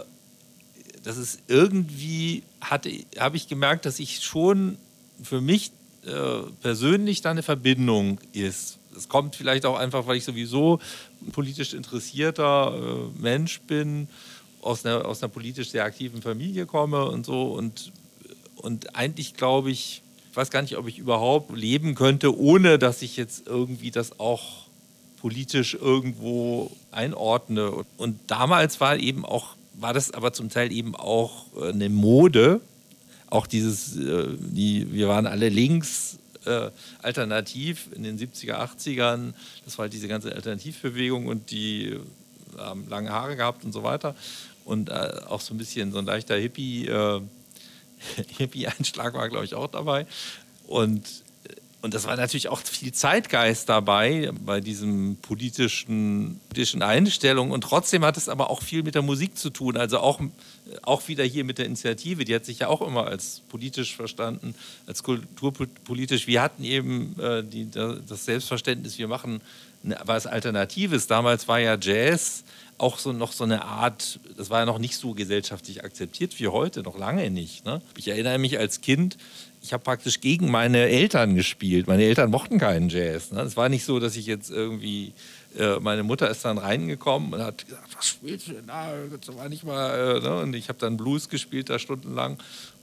das 1.03 1.17
ist 1.17 1.41
irgendwie, 1.47 2.43
habe 2.61 3.37
ich 3.37 3.47
gemerkt, 3.47 3.85
dass 3.85 3.99
ich 3.99 4.21
schon 4.21 4.77
für 5.23 5.39
mich 5.39 5.71
äh, 6.05 6.41
persönlich 6.61 7.21
da 7.21 7.31
eine 7.31 7.43
Verbindung 7.43 8.19
ist. 8.33 8.79
Es 8.95 9.07
kommt 9.07 9.35
vielleicht 9.35 9.65
auch 9.65 9.77
einfach, 9.77 10.07
weil 10.07 10.17
ich 10.17 10.25
sowieso 10.25 10.79
ein 11.21 11.31
politisch 11.31 11.73
interessierter 11.73 12.73
äh, 12.75 13.21
Mensch 13.21 13.61
bin, 13.61 14.09
aus 14.61 14.85
einer, 14.85 15.05
aus 15.05 15.23
einer 15.23 15.29
politisch 15.29 15.69
sehr 15.69 15.85
aktiven 15.85 16.21
Familie 16.21 16.65
komme 16.65 17.05
und 17.05 17.25
so 17.25 17.53
und 17.53 17.93
und 18.61 18.95
eigentlich 18.95 19.33
glaube 19.35 19.71
ich, 19.71 20.01
ich 20.31 20.37
weiß 20.37 20.51
gar 20.51 20.61
nicht, 20.61 20.77
ob 20.77 20.87
ich 20.87 20.99
überhaupt 20.99 21.55
leben 21.55 21.95
könnte, 21.95 22.37
ohne 22.37 22.77
dass 22.77 23.01
ich 23.01 23.17
jetzt 23.17 23.47
irgendwie 23.47 23.91
das 23.91 24.19
auch 24.19 24.67
politisch 25.19 25.73
irgendwo 25.73 26.71
einordne. 26.91 27.71
Und 27.97 28.19
damals 28.27 28.79
war 28.79 28.97
eben 28.97 29.25
auch, 29.25 29.55
war 29.73 29.93
das 29.93 30.11
aber 30.11 30.33
zum 30.33 30.49
Teil 30.49 30.71
eben 30.71 30.95
auch 30.95 31.45
äh, 31.57 31.69
eine 31.69 31.89
Mode. 31.89 32.61
Auch 33.27 33.47
dieses, 33.47 33.97
äh, 33.97 34.27
die, 34.37 34.91
wir 34.91 35.07
waren 35.07 35.25
alle 35.25 35.49
links 35.49 36.19
äh, 36.45 36.69
alternativ 37.01 37.87
in 37.95 38.03
den 38.03 38.17
70er, 38.17 38.55
80ern. 38.55 39.33
Das 39.65 39.77
war 39.77 39.83
halt 39.83 39.93
diese 39.93 40.07
ganze 40.07 40.33
Alternativbewegung 40.33 41.27
und 41.27 41.51
die 41.51 41.97
haben 42.57 42.87
lange 42.89 43.09
Haare 43.09 43.35
gehabt 43.35 43.63
und 43.65 43.73
so 43.73 43.83
weiter. 43.83 44.15
Und 44.65 44.91
auch 44.91 45.41
so 45.41 45.55
ein 45.55 45.57
bisschen 45.57 45.91
so 45.91 45.97
ein 45.97 46.05
leichter 46.05 46.35
Hippie. 46.35 46.87
Hippie-Einschlag 48.37 49.13
war, 49.13 49.29
glaube 49.29 49.45
ich, 49.45 49.55
auch 49.55 49.67
dabei. 49.67 50.05
Und, 50.67 51.07
und 51.81 51.93
das 51.93 52.05
war 52.05 52.15
natürlich 52.15 52.49
auch 52.49 52.59
viel 52.59 52.93
Zeitgeist 52.93 53.69
dabei 53.69 54.31
bei 54.45 54.61
diesem 54.61 55.17
politischen, 55.21 56.39
politischen 56.49 56.81
Einstellung. 56.81 57.51
Und 57.51 57.61
trotzdem 57.61 58.03
hat 58.05 58.17
es 58.17 58.29
aber 58.29 58.49
auch 58.49 58.61
viel 58.61 58.83
mit 58.83 58.95
der 58.95 59.01
Musik 59.01 59.37
zu 59.37 59.49
tun. 59.49 59.77
Also 59.77 59.99
auch, 59.99 60.19
auch 60.83 61.07
wieder 61.07 61.23
hier 61.23 61.43
mit 61.43 61.57
der 61.57 61.65
Initiative, 61.65 62.25
die 62.25 62.35
hat 62.35 62.45
sich 62.45 62.59
ja 62.59 62.67
auch 62.67 62.81
immer 62.81 63.07
als 63.07 63.41
politisch 63.49 63.95
verstanden, 63.95 64.55
als 64.85 65.03
kulturpolitisch. 65.03 66.27
Wir 66.27 66.41
hatten 66.41 66.63
eben 66.63 67.19
äh, 67.19 67.43
die, 67.43 67.69
das 67.69 68.25
Selbstverständnis, 68.25 68.97
wir 68.97 69.07
machen 69.07 69.41
was 69.81 70.27
Alternatives. 70.27 71.07
Damals 71.07 71.47
war 71.47 71.59
ja 71.59 71.77
Jazz 71.79 72.43
auch 72.79 72.97
so 72.97 73.11
noch 73.11 73.31
so 73.31 73.43
eine 73.43 73.63
Art, 73.63 74.19
das 74.37 74.49
war 74.49 74.59
ja 74.59 74.65
noch 74.65 74.79
nicht 74.79 74.95
so 74.95 75.13
gesellschaftlich 75.13 75.83
akzeptiert 75.83 76.39
wie 76.39 76.47
heute, 76.47 76.81
noch 76.81 76.97
lange 76.97 77.29
nicht. 77.29 77.65
Ne? 77.65 77.81
Ich 77.97 78.07
erinnere 78.07 78.39
mich 78.39 78.57
als 78.57 78.81
Kind, 78.81 79.17
ich 79.61 79.73
habe 79.73 79.83
praktisch 79.83 80.21
gegen 80.21 80.49
meine 80.49 80.87
Eltern 80.87 81.35
gespielt. 81.35 81.87
Meine 81.87 82.03
Eltern 82.03 82.31
mochten 82.31 82.59
keinen 82.59 82.89
Jazz. 82.89 83.31
Ne? 83.31 83.41
Es 83.41 83.57
war 83.57 83.67
nicht 83.67 83.83
so, 83.83 83.99
dass 83.99 84.15
ich 84.15 84.25
jetzt 84.25 84.49
irgendwie, 84.49 85.13
äh, 85.57 85.79
meine 85.79 86.03
Mutter 86.03 86.29
ist 86.29 86.45
dann 86.45 86.57
reingekommen 86.57 87.33
und 87.33 87.41
hat 87.41 87.65
gesagt, 87.65 87.95
was 87.95 88.07
spielst 88.07 88.47
du 88.47 88.53
denn 88.53 88.67
da? 88.67 88.93
Das 89.19 89.35
war 89.35 89.49
nicht 89.49 89.65
mal, 89.65 90.17
äh, 90.17 90.19
ne? 90.21 90.39
Und 90.41 90.55
ich 90.55 90.69
habe 90.69 90.79
dann 90.79 90.95
Blues 90.95 91.27
gespielt 91.27 91.69
da 91.69 91.77
stundenlang 91.77 92.37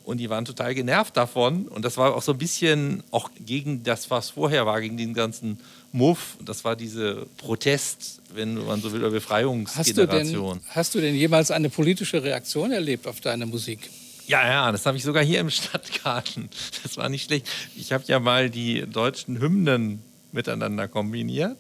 und 0.05 0.19
die 0.19 0.31
waren 0.31 0.45
total 0.45 0.75
genervt 0.75 1.17
davon. 1.17 1.67
Und 1.67 1.85
das 1.85 1.97
war 1.97 2.15
auch 2.15 2.23
so 2.23 2.33
ein 2.33 2.39
bisschen 2.39 3.03
auch 3.11 3.31
gegen 3.45 3.83
das, 3.83 4.11
was 4.11 4.31
vorher 4.31 4.67
war, 4.67 4.81
gegen 4.81 4.97
den 4.97 5.15
ganzen 5.15 5.59
Muff. 5.97 6.37
Das 6.45 6.65
war 6.65 6.77
diese 6.77 7.27
Protest, 7.39 8.21
wenn 8.35 8.65
man 8.67 8.81
so 8.81 8.93
will, 8.93 9.01
oder 9.01 9.11
Befreiungsgeneration. 9.11 10.07
Hast 10.15 10.33
du, 10.33 10.51
denn, 10.51 10.61
hast 10.75 10.95
du 10.95 11.01
denn 11.01 11.15
jemals 11.15 11.51
eine 11.51 11.71
politische 11.71 12.23
Reaktion 12.23 12.71
erlebt 12.71 13.07
auf 13.07 13.21
deine 13.21 13.47
Musik? 13.47 13.91
Ja, 14.27 14.47
ja, 14.47 14.73
das 14.73 14.85
habe 14.87 14.97
ich 14.97 15.05
sogar 15.05 15.25
hier 15.25 15.41
im 15.41 15.51
Stadtgarten. 15.51 16.51
Das 16.83 16.97
war 16.97 17.09
nicht 17.09 17.25
schlecht. 17.25 17.47
Ich 17.77 17.93
habe 17.93 18.05
ja 18.09 18.21
mal 18.21 18.51
die 18.51 18.83
deutschen 18.83 19.41
Hymnen 19.41 20.03
miteinander 20.33 20.87
kombiniert 20.87 21.57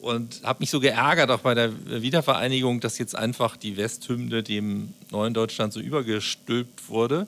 und 0.00 0.40
habe 0.44 0.60
mich 0.60 0.70
so 0.70 0.80
geärgert 0.80 1.30
auch 1.30 1.40
bei 1.40 1.54
der 1.54 1.72
Wiedervereinigung, 2.02 2.80
dass 2.80 2.98
jetzt 2.98 3.16
einfach 3.16 3.56
die 3.56 3.76
Westhymne 3.76 4.42
dem 4.42 4.94
neuen 5.10 5.34
Deutschland 5.34 5.72
so 5.72 5.80
übergestülpt 5.80 6.88
wurde. 6.88 7.26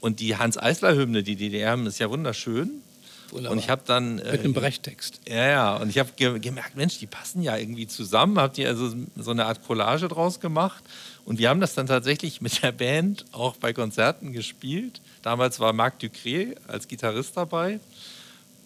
Und 0.00 0.20
die 0.20 0.36
Hans-Eisler-Hymne, 0.36 1.22
die 1.22 1.36
DDR-Hymne, 1.36 1.88
ist 1.88 1.98
ja 1.98 2.10
wunderschön. 2.10 2.82
Wunderbar. 3.30 3.52
Und 3.52 3.58
ich 3.58 3.68
habe 3.68 3.82
dann. 3.86 4.16
Mit 4.16 4.26
einem 4.26 4.50
äh, 4.52 4.60
Brechttext. 4.60 5.20
Ja, 5.28 5.46
ja. 5.46 5.76
Und 5.76 5.88
ich 5.88 5.98
habe 5.98 6.10
ge 6.16 6.38
gemerkt, 6.38 6.76
Mensch, 6.76 6.98
die 6.98 7.06
passen 7.06 7.42
ja 7.42 7.56
irgendwie 7.56 7.86
zusammen. 7.86 8.38
Habt 8.38 8.58
ihr 8.58 8.68
also 8.68 8.94
so 9.16 9.30
eine 9.30 9.46
Art 9.46 9.64
Collage 9.66 10.08
draus 10.08 10.40
gemacht. 10.40 10.84
Und 11.24 11.38
wir 11.38 11.48
haben 11.48 11.60
das 11.60 11.74
dann 11.74 11.86
tatsächlich 11.86 12.40
mit 12.40 12.62
der 12.62 12.72
Band 12.72 13.24
auch 13.32 13.56
bei 13.56 13.72
Konzerten 13.72 14.32
gespielt. 14.32 15.00
Damals 15.22 15.58
war 15.58 15.72
Marc 15.72 16.00
Ducré 16.00 16.56
als 16.68 16.86
Gitarrist 16.86 17.36
dabei. 17.36 17.80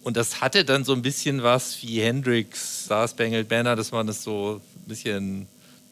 Und 0.03 0.17
das 0.17 0.41
hatte 0.41 0.65
dann 0.65 0.83
so 0.83 0.93
ein 0.93 1.01
bisschen 1.01 1.43
was 1.43 1.81
wie 1.81 2.01
Hendrix, 2.01 2.85
Star 2.85 3.07
Spangled 3.07 3.49
Banner, 3.49 3.75
dass 3.75 3.91
man 3.91 4.07
das 4.07 4.23
so 4.23 4.61
ein 4.75 4.87
bisschen 4.87 5.47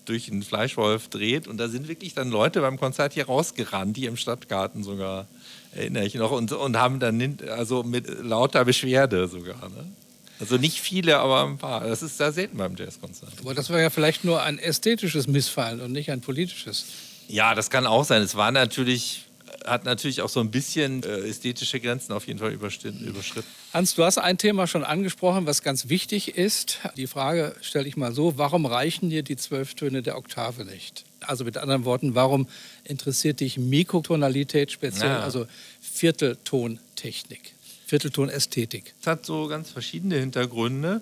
durch 0.06 0.32
einen 0.32 0.43
Fleischwolf 0.43 1.10
dreht. 1.10 1.47
Und 1.47 1.58
da 1.58 1.67
sind 1.67 1.88
wirklich 1.88 2.13
dann 2.13 2.30
Leute 2.30 2.62
beim 2.62 2.80
Konzert 2.80 3.13
hier 3.13 3.25
rausgerannt, 3.25 3.97
die 3.97 4.06
im 4.06 4.17
Stadtgarten 4.17 4.84
sogar, 4.84 5.27
erinnere 5.78 6.06
ich 6.06 6.16
noch, 6.16 6.32
und, 6.32 6.52
und 6.52 6.78
haben 6.78 7.00
dann 7.00 7.38
also 7.50 7.84
mit 7.84 8.08
lauter 8.24 8.66
Beschwerde 8.66 9.28
sogar. 9.28 9.70
Ne? 9.70 9.92
Also 10.40 10.58
nicht 10.58 10.80
viele, 10.82 11.18
aber 11.20 11.46
ein 11.46 11.58
paar. 11.58 11.88
Das 11.88 12.04
ist 12.04 12.18
sehr 12.18 12.32
selten 12.32 12.58
beim 12.58 12.76
Jazzkonzert. 12.76 13.32
Aber 13.42 13.54
das 13.54 13.70
war 13.70 13.80
ja 13.80 13.90
vielleicht 13.90 14.24
nur 14.24 14.44
ein 14.44 14.60
ästhetisches 14.60 15.28
Missfallen 15.28 15.82
und 15.82 15.92
nicht 15.92 16.12
ein 16.12 16.22
politisches. 16.22 16.86
Ja, 17.28 17.56
das 17.56 17.70
kann 17.70 17.86
auch 17.88 18.06
sein. 18.06 18.22
Es 18.22 18.36
war 18.36 18.52
natürlich 18.52 19.27
hat 19.67 19.86
natürlich 19.86 20.21
auch 20.21 20.30
so 20.30 20.39
ein 20.39 20.49
bisschen 20.49 21.03
äh, 21.03 21.27
ästhetische 21.27 21.80
Grenzen 21.80 22.13
auf 22.13 22.27
jeden 22.27 22.39
Fall 22.39 22.51
überschritten. 22.51 23.13
Hans, 23.73 23.95
du 23.95 24.03
hast 24.03 24.17
ein 24.17 24.38
Thema 24.38 24.65
schon 24.65 24.84
angesprochen, 24.84 25.45
was 25.45 25.62
ganz 25.62 25.89
wichtig 25.89 26.38
ist. 26.38 26.80
Die 26.95 27.08
Frage 27.08 27.56
stelle 27.62 27.88
ich 27.88 27.97
mal 27.97 28.13
so, 28.13 28.38
warum 28.38 28.65
reichen 28.65 29.10
dir 29.10 29.23
die 29.23 29.36
zwölf 29.36 29.75
Töne 29.75 30.01
der 30.01 30.17
Oktave 30.17 30.65
nicht? 30.65 31.06
Also 31.21 31.43
mit 31.43 31.58
anderen 31.58 31.86
Worten, 31.86 32.15
warum 32.15 32.47
interessiert 32.84 33.39
dich 33.39 33.58
Mikrotonalität 33.58 34.71
speziell, 34.71 35.10
ja. 35.10 35.19
also 35.19 35.45
Vierteltontechnik, 35.82 37.53
Vierteltonästhetik? 37.86 38.93
Es 39.01 39.08
hat 39.08 39.25
so 39.25 39.47
ganz 39.47 39.69
verschiedene 39.69 40.17
Hintergründe. 40.17 41.01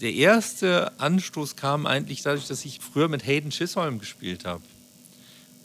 Der 0.00 0.12
erste 0.12 0.92
Anstoß 0.98 1.56
kam 1.56 1.86
eigentlich 1.86 2.22
dadurch, 2.22 2.48
dass 2.48 2.64
ich 2.64 2.80
früher 2.80 3.08
mit 3.08 3.24
Hayden 3.24 3.50
Chisholm 3.50 4.00
gespielt 4.00 4.44
habe. 4.44 4.62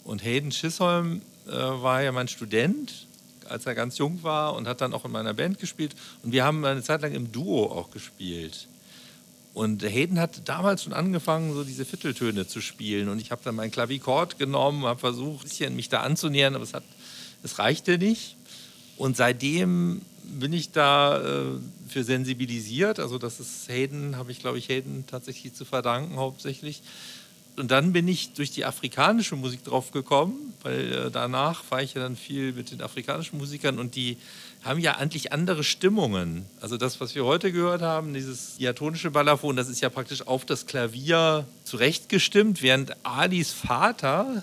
Und 0.04 0.24
Hayden 0.24 0.50
Chisholm 0.50 1.22
äh, 1.48 1.82
war 1.82 2.02
ja 2.02 2.12
mein 2.12 2.28
Student, 2.28 3.06
als 3.48 3.66
er 3.66 3.74
ganz 3.74 3.98
jung 3.98 4.22
war 4.22 4.54
und 4.54 4.68
hat 4.68 4.80
dann 4.80 4.92
auch 4.92 5.04
in 5.04 5.10
meiner 5.10 5.34
Band 5.34 5.58
gespielt. 5.58 5.94
Und 6.22 6.32
wir 6.32 6.44
haben 6.44 6.64
eine 6.64 6.82
Zeit 6.82 7.02
lang 7.02 7.12
im 7.12 7.32
Duo 7.32 7.66
auch 7.66 7.90
gespielt. 7.90 8.68
Und 9.54 9.82
Hayden 9.82 10.20
hat 10.20 10.48
damals 10.48 10.84
schon 10.84 10.92
angefangen, 10.92 11.52
so 11.54 11.64
diese 11.64 11.84
Vierteltöne 11.84 12.46
zu 12.46 12.60
spielen. 12.60 13.08
Und 13.08 13.20
ich 13.20 13.30
habe 13.30 13.40
dann 13.42 13.56
mein 13.56 13.70
Klavikord 13.70 14.38
genommen, 14.38 14.84
habe 14.84 15.00
versucht, 15.00 15.40
ein 15.40 15.48
bisschen 15.48 15.76
mich 15.76 15.88
da 15.88 16.00
anzunähern, 16.02 16.54
aber 16.54 16.64
es, 16.64 16.74
hat, 16.74 16.84
es 17.42 17.58
reichte 17.58 17.98
nicht. 17.98 18.36
Und 18.96 19.16
seitdem 19.16 20.02
bin 20.22 20.52
ich 20.52 20.70
da 20.70 21.18
äh, 21.18 21.44
für 21.88 22.04
sensibilisiert. 22.04 23.00
Also 23.00 23.18
das 23.18 23.40
ist 23.40 23.68
Hayden, 23.68 24.16
habe 24.16 24.30
ich 24.30 24.40
glaube 24.40 24.58
ich 24.58 24.68
Hayden 24.68 25.04
tatsächlich 25.06 25.54
zu 25.54 25.64
verdanken 25.64 26.16
hauptsächlich 26.16 26.82
und 27.58 27.70
dann 27.70 27.92
bin 27.92 28.08
ich 28.08 28.32
durch 28.32 28.50
die 28.50 28.64
afrikanische 28.64 29.36
Musik 29.36 29.64
drauf 29.64 29.90
gekommen, 29.90 30.54
weil 30.62 30.92
äh, 30.92 31.10
danach 31.10 31.62
war 31.70 31.82
ich 31.82 31.94
ja 31.94 32.00
dann 32.00 32.16
viel 32.16 32.52
mit 32.52 32.70
den 32.70 32.80
afrikanischen 32.82 33.38
Musikern 33.38 33.78
und 33.78 33.94
die 33.94 34.16
haben 34.62 34.80
ja 34.80 34.96
eigentlich 34.96 35.32
andere 35.32 35.64
Stimmungen. 35.64 36.44
Also 36.60 36.76
das, 36.76 37.00
was 37.00 37.14
wir 37.14 37.24
heute 37.24 37.52
gehört 37.52 37.82
haben, 37.82 38.14
dieses 38.14 38.56
diatonische 38.56 39.10
Balaphon, 39.10 39.56
das 39.56 39.68
ist 39.68 39.80
ja 39.80 39.88
praktisch 39.88 40.26
auf 40.26 40.44
das 40.44 40.66
Klavier 40.66 41.46
zurechtgestimmt, 41.64 42.62
während 42.62 42.96
Alis 43.04 43.52
Vater, 43.52 44.42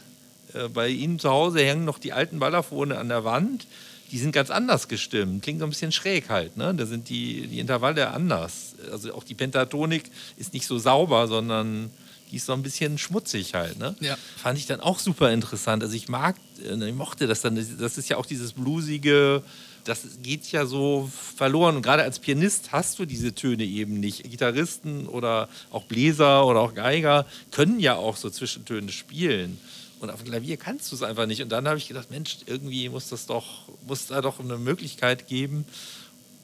äh, 0.53 0.67
bei 0.69 0.89
ihnen 0.89 1.19
zu 1.19 1.29
Hause 1.29 1.59
hängen 1.59 1.85
noch 1.85 1.99
die 1.99 2.13
alten 2.13 2.39
Balaphone 2.39 2.91
an 2.91 3.09
der 3.09 3.23
Wand, 3.23 3.67
die 4.11 4.19
sind 4.19 4.31
ganz 4.31 4.51
anders 4.51 4.87
gestimmt, 4.87 5.43
klingt 5.43 5.59
so 5.59 5.65
ein 5.65 5.69
bisschen 5.69 5.91
schräg 5.91 6.29
halt. 6.29 6.57
Ne? 6.57 6.73
Da 6.75 6.85
sind 6.85 7.09
die, 7.09 7.47
die 7.47 7.59
Intervalle 7.59 8.11
anders. 8.11 8.75
Also 8.91 9.13
auch 9.13 9.23
die 9.23 9.33
Pentatonik 9.33 10.03
ist 10.37 10.53
nicht 10.53 10.67
so 10.67 10.77
sauber, 10.77 11.27
sondern 11.27 11.89
die 12.35 12.37
ist 12.37 12.47
so 12.47 12.53
ein 12.53 12.63
bisschen 12.63 12.97
schmutzig 12.97 13.53
halt. 13.53 13.79
Ne? 13.79 13.95
Ja. 14.01 14.17
Fand 14.35 14.57
ich 14.57 14.65
dann 14.65 14.81
auch 14.81 14.99
super 14.99 15.31
interessant. 15.31 15.81
Also 15.81 15.95
ich 15.95 16.09
mag, 16.09 16.35
äh, 16.61 16.89
ich 16.89 16.93
mochte 16.93 17.27
das 17.27 17.39
dann. 17.39 17.55
Das 17.79 17.97
ist 17.97 18.09
ja 18.09 18.17
auch 18.17 18.25
dieses 18.25 18.51
bluesige, 18.51 19.41
das 19.85 20.01
geht 20.21 20.51
ja 20.51 20.65
so 20.65 21.09
verloren. 21.37 21.77
Und 21.77 21.81
gerade 21.81 22.03
als 22.03 22.19
Pianist 22.19 22.73
hast 22.73 22.99
du 22.99 23.05
diese 23.05 23.33
Töne 23.33 23.63
eben 23.63 24.01
nicht. 24.01 24.29
Gitarristen 24.29 25.07
oder 25.07 25.47
auch 25.71 25.85
Bläser 25.85 26.45
oder 26.45 26.59
auch 26.59 26.73
Geiger 26.73 27.25
können 27.51 27.79
ja 27.79 27.95
auch 27.95 28.17
so 28.17 28.29
Zwischentöne 28.29 28.91
spielen. 28.91 29.57
Und 30.01 30.09
auf 30.09 30.21
dem 30.21 30.31
Klavier 30.31 30.57
kannst 30.57 30.91
du 30.91 30.97
es 30.97 31.03
einfach 31.03 31.27
nicht. 31.27 31.41
Und 31.41 31.47
dann 31.53 31.69
habe 31.69 31.77
ich 31.77 31.87
gedacht, 31.87 32.11
Mensch, 32.11 32.39
irgendwie 32.47 32.89
muss 32.89 33.07
das 33.07 33.27
doch, 33.27 33.69
muss 33.87 34.07
da 34.07 34.19
doch 34.19 34.41
eine 34.41 34.57
Möglichkeit 34.57 35.29
geben. 35.29 35.63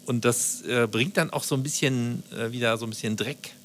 Und 0.06 0.24
das 0.24 0.62
äh, 0.62 0.88
bringt 0.90 1.18
dann 1.18 1.32
auch 1.32 1.44
so 1.44 1.56
ein 1.56 1.64
bisschen 1.64 2.24
äh, 2.32 2.54
wieder 2.54 2.78
so 2.78 2.86
ein 2.86 2.92
bisschen 2.92 3.18
Dreck 3.18 3.56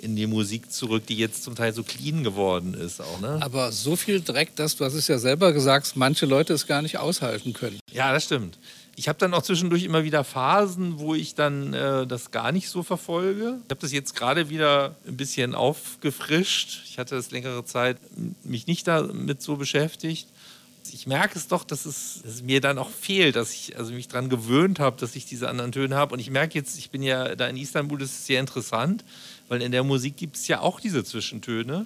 in 0.00 0.16
die 0.16 0.26
Musik 0.26 0.72
zurück, 0.72 1.06
die 1.06 1.16
jetzt 1.16 1.42
zum 1.42 1.54
Teil 1.54 1.72
so 1.72 1.82
clean 1.82 2.24
geworden 2.24 2.74
ist 2.74 3.00
auch, 3.00 3.20
ne? 3.20 3.38
Aber 3.40 3.70
so 3.70 3.96
viel 3.96 4.20
Dreck, 4.20 4.56
dass 4.56 4.76
du 4.76 4.84
hast 4.84 4.94
es 4.94 5.08
ja 5.08 5.18
selber 5.18 5.52
gesagt, 5.52 5.92
manche 5.94 6.26
Leute 6.26 6.54
es 6.54 6.66
gar 6.66 6.82
nicht 6.82 6.98
aushalten 6.98 7.52
können. 7.52 7.78
Ja, 7.92 8.12
das 8.12 8.24
stimmt. 8.24 8.58
Ich 8.96 9.08
habe 9.08 9.18
dann 9.18 9.34
auch 9.34 9.42
zwischendurch 9.42 9.84
immer 9.84 10.04
wieder 10.04 10.24
Phasen, 10.24 10.98
wo 10.98 11.14
ich 11.14 11.34
dann 11.34 11.74
äh, 11.74 12.06
das 12.06 12.30
gar 12.30 12.52
nicht 12.52 12.68
so 12.68 12.82
verfolge. 12.82 13.58
Ich 13.64 13.70
habe 13.70 13.80
das 13.80 13.92
jetzt 13.92 14.14
gerade 14.16 14.50
wieder 14.50 14.96
ein 15.06 15.16
bisschen 15.16 15.54
aufgefrischt. 15.54 16.82
Ich 16.86 16.98
hatte 16.98 17.14
das 17.14 17.30
längere 17.30 17.64
Zeit 17.64 17.98
mich 18.42 18.66
nicht 18.66 18.86
damit 18.86 19.42
so 19.42 19.56
beschäftigt. 19.56 20.28
Ich 20.92 21.06
merke 21.06 21.38
es 21.38 21.46
doch, 21.46 21.64
dass 21.64 21.84
es, 21.84 22.20
dass 22.24 22.34
es 22.34 22.42
mir 22.42 22.60
dann 22.60 22.78
auch 22.78 22.90
fehlt, 22.90 23.36
dass 23.36 23.52
ich 23.52 23.76
also 23.78 23.92
mich 23.92 24.08
daran 24.08 24.28
gewöhnt 24.28 24.80
habe, 24.80 24.98
dass 24.98 25.14
ich 25.14 25.24
diese 25.24 25.48
anderen 25.48 25.72
Töne 25.72 25.94
habe. 25.94 26.14
Und 26.14 26.20
ich 26.20 26.30
merke 26.30 26.58
jetzt, 26.58 26.78
ich 26.78 26.90
bin 26.90 27.02
ja 27.02 27.36
da 27.36 27.46
in 27.46 27.56
Istanbul, 27.56 27.98
das 27.98 28.10
ist 28.10 28.26
sehr 28.26 28.40
interessant 28.40 29.04
weil 29.50 29.62
in 29.62 29.72
der 29.72 29.82
Musik 29.82 30.16
gibt 30.16 30.36
es 30.36 30.46
ja 30.46 30.60
auch 30.60 30.78
diese 30.78 31.02
Zwischentöne. 31.04 31.84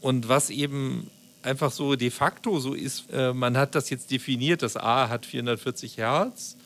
Und 0.00 0.28
was 0.28 0.50
eben 0.50 1.10
einfach 1.42 1.72
so 1.72 1.96
de 1.96 2.10
facto 2.10 2.60
so 2.60 2.74
ist, 2.74 3.10
äh, 3.12 3.32
man 3.32 3.56
hat 3.56 3.74
das 3.74 3.90
jetzt 3.90 4.10
definiert, 4.12 4.62
das 4.62 4.76
A 4.76 5.08
hat 5.08 5.26
440 5.26 5.96
Hertz, 5.98 6.56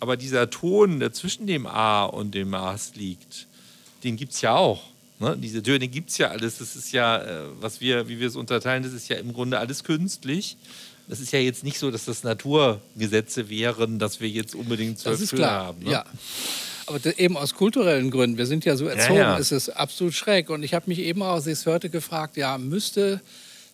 aber 0.00 0.16
dieser 0.16 0.48
Ton, 0.48 0.98
der 0.98 1.12
zwischen 1.12 1.46
dem 1.46 1.66
A 1.66 2.04
und 2.04 2.34
dem 2.34 2.48
Maß 2.48 2.94
liegt, 2.96 3.48
den 4.02 4.16
gibt 4.16 4.32
es 4.32 4.40
ja 4.40 4.56
auch. 4.56 4.82
Ne? 5.18 5.36
Diese 5.36 5.62
Töne 5.62 5.88
gibt 5.88 6.08
es 6.08 6.16
ja 6.16 6.28
alles. 6.28 6.56
Das 6.56 6.74
ist 6.74 6.90
ja, 6.92 7.18
äh, 7.18 7.48
was 7.60 7.82
wir, 7.82 8.08
wie 8.08 8.18
wir 8.18 8.28
es 8.28 8.36
unterteilen, 8.36 8.82
das 8.82 8.94
ist 8.94 9.10
ja 9.10 9.16
im 9.16 9.34
Grunde 9.34 9.58
alles 9.58 9.84
künstlich. 9.84 10.56
Das 11.06 11.20
ist 11.20 11.32
ja 11.32 11.38
jetzt 11.38 11.64
nicht 11.64 11.78
so, 11.78 11.90
dass 11.90 12.06
das 12.06 12.24
Naturgesetze 12.24 13.50
wären, 13.50 13.98
dass 13.98 14.20
wir 14.20 14.28
jetzt 14.30 14.54
unbedingt 14.54 14.98
zwölf 14.98 15.28
Töne 15.28 15.50
haben. 15.50 15.82
Ne? 15.82 15.90
Ja. 15.90 16.06
Aber 16.90 17.18
eben 17.18 17.36
aus 17.36 17.54
kulturellen 17.54 18.10
Gründen, 18.10 18.36
wir 18.36 18.46
sind 18.46 18.64
ja 18.64 18.76
so 18.76 18.86
erzogen, 18.86 19.18
ja, 19.18 19.32
ja. 19.32 19.36
ist 19.36 19.52
es 19.52 19.70
absolut 19.70 20.14
schräg. 20.14 20.50
Und 20.50 20.62
ich 20.62 20.74
habe 20.74 20.86
mich 20.88 20.98
eben 20.98 21.22
auch, 21.22 21.34
als 21.34 21.46
ich 21.46 21.52
es 21.52 21.66
hörte, 21.66 21.88
gefragt, 21.88 22.36
ja, 22.36 22.58
müsste 22.58 23.20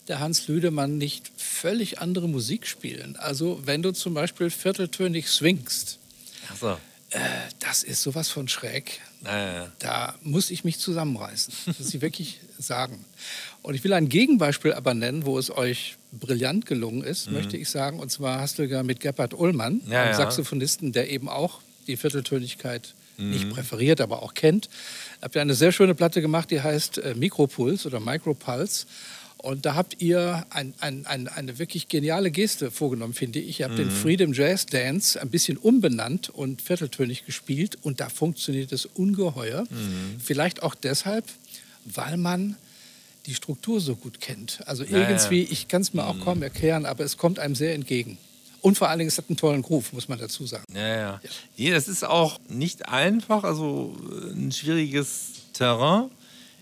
der 0.09 0.21
Hans 0.21 0.47
Lüdemann 0.49 0.99
nicht 0.99 1.33
völlig 1.37 2.01
andere 2.01 2.29
Musik 2.29 2.67
spielen? 2.67 3.17
Also 3.17 3.61
wenn 3.65 3.83
du 3.83 3.93
zum 3.93 4.15
Beispiel 4.15 4.51
vierteltönig 4.51 5.29
swingst, 5.29 5.99
so. 6.61 6.77
äh, 7.11 7.21
das 7.59 7.83
ist 7.83 8.03
sowas 8.03 8.29
von 8.29 8.49
schräg. 8.49 9.01
Ja, 9.25 9.73
da 9.79 10.15
muss 10.23 10.51
ich 10.51 10.63
mich 10.63 10.79
zusammenreißen, 10.79 11.53
das 11.67 11.79
muss 11.79 11.95
ich 11.95 12.01
wirklich 12.01 12.41
sagen. 12.59 13.05
Und 13.63 13.75
ich 13.75 13.83
will 13.83 13.93
ein 13.93 14.09
Gegenbeispiel 14.09 14.75
aber 14.75 14.95
nennen, 14.95 15.27
wo 15.27 15.39
es 15.39 15.51
euch 15.51 15.97
brillant 16.13 16.67
gelungen 16.67 17.03
ist, 17.03 17.27
mhm. 17.27 17.35
möchte 17.35 17.57
ich 17.57 17.69
sagen. 17.69 17.99
Und 17.99 18.13
zwar 18.13 18.41
hast 18.41 18.59
du 18.59 18.65
ja 18.65 18.83
mit 18.83 19.01
Gebhard 19.01 19.35
Ullmann, 19.35 19.81
einem 19.91 20.15
Saxophonisten, 20.15 20.93
der 20.93 21.11
eben 21.11 21.29
auch 21.29 21.61
die 21.87 21.97
Vierteltönigkeit 21.97 22.95
mhm. 23.17 23.31
nicht 23.31 23.51
präferiert, 23.51 24.01
aber 24.01 24.23
auch 24.23 24.35
kennt. 24.35 24.69
Habt 25.23 25.35
ihr 25.35 25.41
eine 25.41 25.55
sehr 25.55 25.73
schöne 25.73 25.95
Platte 25.95 26.21
gemacht, 26.21 26.51
die 26.51 26.61
heißt 26.61 26.99
äh, 26.99 27.15
Mikropuls 27.15 27.87
oder 27.87 28.01
Micropulse. 28.01 28.87
Und 29.39 29.67
da 29.67 29.75
habt 29.75 30.01
ihr 30.01 30.47
ein, 30.51 30.75
ein, 30.81 31.07
ein, 31.07 31.29
eine 31.29 31.59
wirklich 31.59 31.89
geniale 31.89 32.31
Geste 32.31 32.71
vorgenommen, 32.71 33.13
finde 33.13 33.39
ich. 33.39 33.61
Ihr 33.61 33.67
habt 33.67 33.75
mhm. 33.75 33.83
den 33.83 33.91
Freedom 33.91 34.33
Jazz 34.33 34.67
Dance 34.67 35.21
ein 35.21 35.31
bisschen 35.31 35.57
umbenannt 35.57 36.31
und 36.31 36.63
vierteltönig 36.63 37.27
gespielt. 37.27 37.77
Und 37.83 38.01
da 38.01 38.09
funktioniert 38.09 38.73
es 38.73 38.87
ungeheuer. 38.87 39.63
Mhm. 39.63 40.17
Vielleicht 40.19 40.63
auch 40.63 40.75
deshalb, 40.75 41.25
weil 41.85 42.17
man 42.17 42.57
die 43.27 43.35
Struktur 43.35 43.81
so 43.81 43.95
gut 43.95 44.21
kennt. 44.21 44.61
Also 44.67 44.85
irgendwie, 44.85 45.43
ich 45.43 45.69
kann 45.69 45.83
es 45.83 45.93
mir 45.93 46.07
auch 46.07 46.15
mhm. 46.15 46.25
kaum 46.25 46.43
erklären, 46.43 46.87
aber 46.87 47.05
es 47.05 47.17
kommt 47.17 47.39
einem 47.39 47.55
sehr 47.55 47.75
entgegen. 47.75 48.19
Und 48.67 48.77
vor 48.77 48.89
allen 48.89 48.99
Dingen, 48.99 49.09
es 49.09 49.17
hat 49.17 49.27
einen 49.29 49.37
tollen 49.37 49.63
Groove, 49.63 49.93
muss 49.93 50.09
man 50.09 50.19
dazu 50.19 50.45
sagen. 50.45 50.65
Ja, 50.75 50.89
ja. 50.89 51.21
Nee, 51.57 51.71
das 51.71 51.87
ist 51.87 52.05
auch 52.05 52.41
nicht 52.49 52.89
einfach, 52.89 53.45
also 53.45 53.95
äh, 54.11 54.33
ein 54.33 54.51
schwieriges 54.51 55.31
Terrain. 55.53 56.11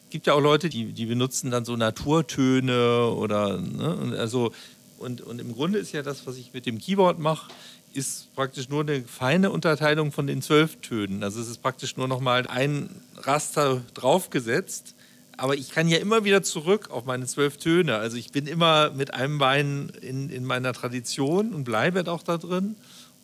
Es 0.05 0.11
gibt 0.11 0.27
ja 0.27 0.35
auch 0.35 0.41
Leute, 0.41 0.69
die, 0.69 0.93
die 0.93 1.07
benutzen 1.07 1.51
dann 1.51 1.65
so 1.65 1.77
Naturtöne 1.77 3.09
oder, 3.09 3.59
ne, 3.59 4.17
also 4.19 4.53
Und, 4.99 5.21
und 5.23 5.41
im 5.41 5.53
Grunde 5.55 5.79
ist 5.79 5.93
ja 5.93 6.03
das, 6.03 6.27
was 6.27 6.37
ich 6.37 6.53
mit 6.53 6.67
dem 6.67 6.79
Keyboard 6.79 7.19
mache, 7.19 7.51
ist 7.93 8.35
praktisch 8.35 8.69
nur 8.69 8.83
eine 8.83 9.03
feine 9.05 9.51
Unterteilung 9.51 10.13
von 10.13 10.27
den 10.27 10.43
zwölf 10.43 10.77
Tönen. 10.81 11.23
Also 11.23 11.41
es 11.41 11.49
ist 11.49 11.63
praktisch 11.63 11.97
nur 11.97 12.09
noch 12.09 12.21
mal 12.21 12.47
ein 12.47 12.91
Raster 13.17 13.83
draufgesetzt. 13.95 14.95
Aber 15.37 15.55
ich 15.55 15.71
kann 15.71 15.89
ja 15.89 15.99
immer 15.99 16.25
wieder 16.25 16.43
zurück 16.43 16.91
auf 16.91 17.05
meine 17.05 17.27
zwölf 17.27 17.57
Töne. 17.57 17.97
Also 17.97 18.17
ich 18.17 18.33
bin 18.33 18.47
immer 18.47 18.91
mit 18.91 19.15
einem 19.15 19.39
Bein 19.39 19.93
in, 20.01 20.31
in 20.31 20.45
meiner 20.45 20.73
Tradition 20.73 21.53
und 21.53 21.65
bleibe 21.65 22.11
auch 22.11 22.23
da 22.23 22.39
drin 22.39 22.77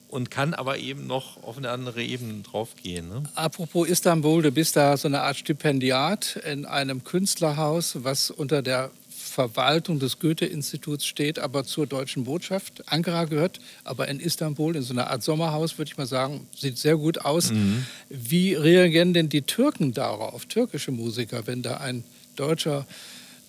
und 0.09 0.31
kann 0.31 0.55
aber 0.55 0.79
eben 0.79 1.07
noch 1.07 1.43
auf 1.43 1.57
eine 1.57 1.71
andere 1.71 2.03
Ebene 2.03 2.43
draufgehen. 2.43 3.09
Ne? 3.09 3.23
Apropos 3.35 3.89
Istanbul, 3.89 4.43
du 4.43 4.51
bist 4.51 4.77
da 4.77 4.97
so 4.97 5.09
eine 5.09 5.23
Art 5.23 5.37
Stipendiat 5.37 6.37
in 6.37 6.67
einem 6.67 7.05
Künstlerhaus, 7.05 8.03
was 8.03 8.31
unter 8.31 8.63
der 8.63 8.91
Verwaltung 9.21 9.99
des 9.99 10.19
Goethe-Instituts 10.19 11.07
steht, 11.07 11.39
aber 11.39 11.65
zur 11.65 11.87
deutschen 11.87 12.25
Botschaft. 12.25 12.83
Ankara 12.87 13.27
gehört, 13.27 13.61
aber 13.85 14.09
in 14.09 14.19
Istanbul, 14.19 14.75
in 14.75 14.83
so 14.83 14.93
einer 14.93 15.11
Art 15.11 15.23
Sommerhaus, 15.23 15.79
würde 15.79 15.91
ich 15.91 15.99
mal 15.99 16.07
sagen, 16.07 16.47
sieht 16.57 16.79
sehr 16.79 16.97
gut 16.97 17.19
aus. 17.25 17.51
Mhm. 17.51 17.87
Wie 18.09 18.55
reagieren 18.55 19.13
denn 19.13 19.29
die 19.29 19.43
Türken 19.43 19.93
darauf, 19.93 20.47
türkische 20.47 20.91
Musiker, 20.91 21.47
wenn 21.47 21.63
da 21.63 21.77
ein 21.77 22.03
Deutscher 22.37 22.87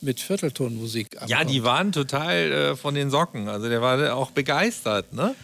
mit 0.01 0.19
Vierteltonmusik 0.19 1.15
abkommt? 1.15 1.31
Ja, 1.31 1.43
die 1.43 1.63
waren 1.63 1.91
total 1.91 2.51
äh, 2.51 2.75
von 2.75 2.93
den 2.93 3.10
Socken. 3.10 3.47
Also 3.47 3.69
der 3.69 3.81
war 3.81 4.15
auch 4.15 4.31
begeistert. 4.31 5.13
Ne? 5.13 5.36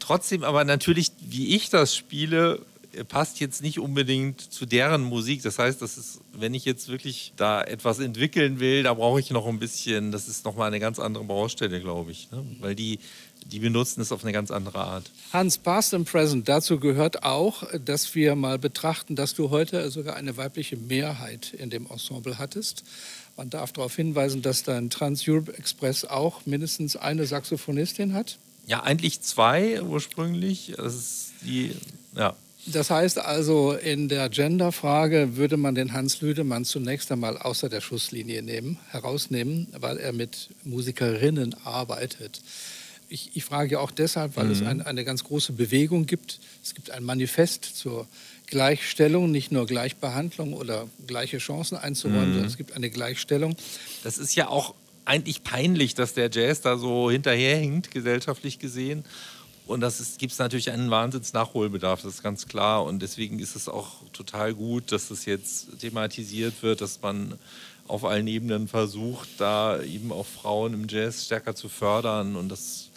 Trotzdem 0.00 0.42
aber 0.42 0.64
natürlich, 0.64 1.12
wie 1.20 1.54
ich 1.54 1.70
das 1.70 1.94
spiele, 1.94 2.60
passt 3.08 3.40
jetzt 3.40 3.62
nicht 3.62 3.78
unbedingt 3.78 4.40
zu 4.40 4.66
deren 4.66 5.02
Musik. 5.02 5.42
Das 5.42 5.58
heißt, 5.58 5.80
das 5.82 5.98
ist, 5.98 6.20
wenn 6.32 6.54
ich 6.54 6.64
jetzt 6.64 6.88
wirklich 6.88 7.32
da 7.36 7.62
etwas 7.62 7.98
entwickeln 7.98 8.60
will, 8.60 8.82
da 8.82 8.94
brauche 8.94 9.20
ich 9.20 9.30
noch 9.30 9.46
ein 9.46 9.58
bisschen, 9.58 10.10
das 10.10 10.28
ist 10.28 10.44
nochmal 10.44 10.68
eine 10.68 10.80
ganz 10.80 10.98
andere 10.98 11.24
Baustelle, 11.24 11.80
glaube 11.80 12.10
ich. 12.10 12.30
Ne? 12.30 12.44
Weil 12.60 12.74
die, 12.74 12.98
die 13.46 13.58
benutzen 13.58 14.00
es 14.00 14.12
auf 14.12 14.24
eine 14.24 14.32
ganz 14.32 14.50
andere 14.50 14.78
Art. 14.78 15.10
Hans, 15.32 15.58
Past 15.58 15.94
and 15.94 16.10
Present, 16.10 16.48
dazu 16.48 16.80
gehört 16.80 17.22
auch, 17.22 17.62
dass 17.84 18.14
wir 18.14 18.34
mal 18.34 18.58
betrachten, 18.58 19.16
dass 19.16 19.34
du 19.34 19.50
heute 19.50 19.90
sogar 19.90 20.16
eine 20.16 20.36
weibliche 20.36 20.76
Mehrheit 20.76 21.54
in 21.54 21.70
dem 21.70 21.86
Ensemble 21.86 22.38
hattest. 22.38 22.84
Man 23.36 23.50
darf 23.50 23.72
darauf 23.72 23.94
hinweisen, 23.94 24.42
dass 24.42 24.64
dein 24.64 24.90
Trans-Europe 24.90 25.56
Express 25.56 26.04
auch 26.04 26.44
mindestens 26.46 26.96
eine 26.96 27.26
Saxophonistin 27.26 28.12
hat. 28.12 28.38
Ja, 28.66 28.82
eigentlich 28.82 29.20
zwei 29.22 29.80
ursprünglich. 29.82 30.74
Das 30.76 30.94
ist 30.94 31.32
die, 31.42 31.72
ja. 32.16 32.34
Das 32.66 32.90
heißt 32.90 33.18
also, 33.18 33.72
in 33.72 34.08
der 34.08 34.28
Genderfrage 34.28 35.36
würde 35.36 35.56
man 35.56 35.74
den 35.74 35.92
Hans 35.92 36.20
Lüdemann 36.20 36.64
zunächst 36.64 37.10
einmal 37.10 37.38
außer 37.38 37.68
der 37.68 37.80
Schusslinie 37.80 38.42
nehmen, 38.42 38.78
herausnehmen, 38.90 39.68
weil 39.78 39.96
er 39.98 40.12
mit 40.12 40.50
Musikerinnen 40.64 41.54
arbeitet. 41.64 42.40
Ich, 43.08 43.30
ich 43.34 43.44
frage 43.44 43.72
ja 43.72 43.78
auch 43.80 43.90
deshalb, 43.90 44.36
weil 44.36 44.46
mhm. 44.46 44.52
es 44.52 44.62
ein, 44.62 44.82
eine 44.82 45.04
ganz 45.04 45.24
große 45.24 45.52
Bewegung 45.52 46.04
gibt. 46.04 46.40
Es 46.62 46.74
gibt 46.74 46.90
ein 46.90 47.04
Manifest 47.04 47.64
zur 47.64 48.06
Gleichstellung, 48.46 49.30
nicht 49.30 49.50
nur 49.50 49.66
Gleichbehandlung 49.66 50.52
oder 50.52 50.88
gleiche 51.06 51.38
Chancen 51.38 51.76
einzuräumen, 51.76 52.30
mhm. 52.30 52.32
sondern 52.32 52.48
es 52.48 52.56
gibt 52.58 52.72
eine 52.72 52.90
Gleichstellung. 52.90 53.56
Das 54.04 54.18
ist 54.18 54.34
ja 54.34 54.48
auch 54.48 54.74
eigentlich 55.06 55.42
peinlich, 55.42 55.94
dass 55.94 56.12
der 56.12 56.30
Jazz 56.30 56.60
da 56.60 56.76
so 56.76 57.10
hinterherhinkt, 57.10 57.90
gesellschaftlich 57.90 58.58
gesehen. 58.58 59.04
Und 59.68 59.82
das 59.82 60.16
gibt 60.16 60.32
es 60.32 60.38
natürlich 60.38 60.70
einen 60.70 60.90
Wahnsinns-Nachholbedarf, 60.90 62.00
das 62.00 62.14
ist 62.14 62.22
ganz 62.22 62.48
klar. 62.48 62.84
Und 62.84 63.02
deswegen 63.02 63.38
ist 63.38 63.54
es 63.54 63.68
auch 63.68 63.96
total 64.14 64.54
gut, 64.54 64.92
dass 64.92 65.08
das 65.08 65.26
jetzt 65.26 65.80
thematisiert 65.80 66.62
wird, 66.62 66.80
dass 66.80 67.02
man 67.02 67.38
auf 67.86 68.06
allen 68.06 68.26
Ebenen 68.26 68.66
versucht, 68.66 69.28
da 69.36 69.82
eben 69.82 70.10
auch 70.10 70.24
Frauen 70.24 70.72
im 70.72 70.86
Jazz 70.88 71.26
stärker 71.26 71.54
zu 71.54 71.68
fördern. 71.68 72.34
Und 72.34 72.48
das, 72.48 72.88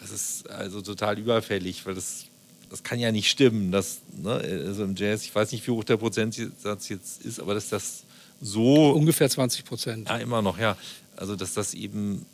das 0.00 0.12
ist 0.12 0.48
also 0.48 0.80
total 0.80 1.18
überfällig, 1.18 1.84
weil 1.86 1.96
das, 1.96 2.26
das 2.70 2.84
kann 2.84 3.00
ja 3.00 3.10
nicht 3.10 3.28
stimmen. 3.28 3.72
Dass, 3.72 4.02
ne, 4.16 4.34
also 4.34 4.84
im 4.84 4.94
Jazz, 4.94 5.24
ich 5.24 5.34
weiß 5.34 5.50
nicht, 5.50 5.66
wie 5.66 5.72
hoch 5.72 5.82
der 5.82 5.96
Prozentsatz 5.96 6.88
jetzt 6.88 7.24
ist, 7.24 7.40
aber 7.40 7.54
dass 7.54 7.68
das 7.68 8.04
so. 8.40 8.92
Ungefähr 8.92 9.28
20 9.28 9.64
Prozent. 9.64 10.08
Ja, 10.08 10.18
immer 10.18 10.40
noch, 10.40 10.56
ja. 10.56 10.76
Also, 11.16 11.34
dass 11.34 11.52
das 11.54 11.74
eben 11.74 12.26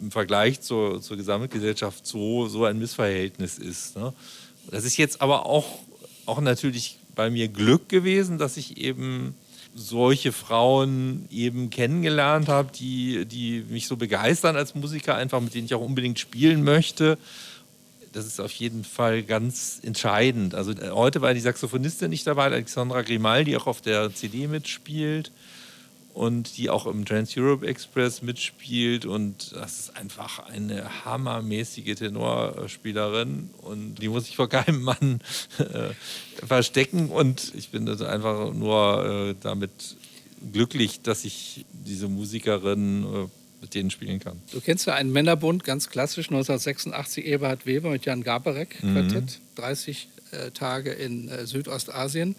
im 0.00 0.10
Vergleich 0.10 0.60
zur, 0.60 1.00
zur 1.00 1.16
Gesamtgesellschaft 1.16 2.06
so, 2.06 2.48
so 2.48 2.64
ein 2.64 2.78
Missverhältnis 2.78 3.58
ist. 3.58 3.96
Ne? 3.96 4.12
Das 4.70 4.84
ist 4.84 4.96
jetzt 4.96 5.20
aber 5.20 5.46
auch, 5.46 5.78
auch 6.26 6.40
natürlich 6.40 6.98
bei 7.14 7.30
mir 7.30 7.48
Glück 7.48 7.88
gewesen, 7.88 8.38
dass 8.38 8.56
ich 8.56 8.76
eben 8.78 9.34
solche 9.74 10.32
Frauen 10.32 11.26
eben 11.30 11.70
kennengelernt 11.70 12.48
habe, 12.48 12.72
die, 12.72 13.26
die 13.26 13.64
mich 13.68 13.86
so 13.86 13.96
begeistern 13.96 14.56
als 14.56 14.74
Musiker, 14.74 15.14
einfach 15.14 15.40
mit 15.40 15.54
denen 15.54 15.66
ich 15.66 15.74
auch 15.74 15.80
unbedingt 15.80 16.18
spielen 16.18 16.64
möchte. 16.64 17.18
Das 18.12 18.26
ist 18.26 18.40
auf 18.40 18.52
jeden 18.52 18.84
Fall 18.84 19.22
ganz 19.22 19.80
entscheidend. 19.82 20.54
Also 20.54 20.72
äh, 20.72 20.90
heute 20.90 21.20
war 21.20 21.34
die 21.34 21.40
Saxophonistin 21.40 22.10
nicht 22.10 22.26
dabei, 22.26 22.44
Alexandra 22.44 23.02
Grimaldi 23.02 23.56
auch 23.56 23.66
auf 23.66 23.80
der 23.80 24.14
CD 24.14 24.46
mitspielt 24.46 25.30
und 26.18 26.56
die 26.56 26.68
auch 26.68 26.86
im 26.88 27.04
Trans-Europe 27.04 27.64
Express 27.64 28.22
mitspielt. 28.22 29.06
Und 29.06 29.52
das 29.52 29.78
ist 29.78 29.96
einfach 29.96 30.40
eine 30.48 31.04
hammermäßige 31.04 31.94
Tenorspielerin 31.94 33.50
und 33.62 33.94
die 34.02 34.08
muss 34.08 34.28
ich 34.28 34.34
vor 34.34 34.48
keinem 34.48 34.82
Mann 34.82 35.20
äh, 35.58 35.90
verstecken. 36.44 37.10
Und 37.10 37.52
ich 37.54 37.68
bin 37.68 37.88
also 37.88 38.04
einfach 38.04 38.52
nur 38.52 39.28
äh, 39.30 39.34
damit 39.40 39.70
glücklich, 40.52 41.02
dass 41.02 41.24
ich 41.24 41.64
diese 41.72 42.08
Musikerin 42.08 43.04
äh, 43.04 43.28
mit 43.60 43.74
denen 43.74 43.92
spielen 43.92 44.18
kann. 44.18 44.42
Du 44.50 44.60
kennst 44.60 44.88
ja 44.88 44.94
einen 44.94 45.12
Männerbund, 45.12 45.62
ganz 45.62 45.88
klassisch, 45.88 46.30
1986 46.30 47.26
Eberhard 47.26 47.64
Weber 47.64 47.90
mit 47.90 48.06
Jan 48.06 48.24
Gabarek, 48.24 48.82
mhm. 48.82 48.94
Quartett, 48.94 49.38
30 49.54 50.08
äh, 50.32 50.50
Tage 50.50 50.90
in 50.90 51.28
äh, 51.28 51.46
Südostasien. 51.46 52.34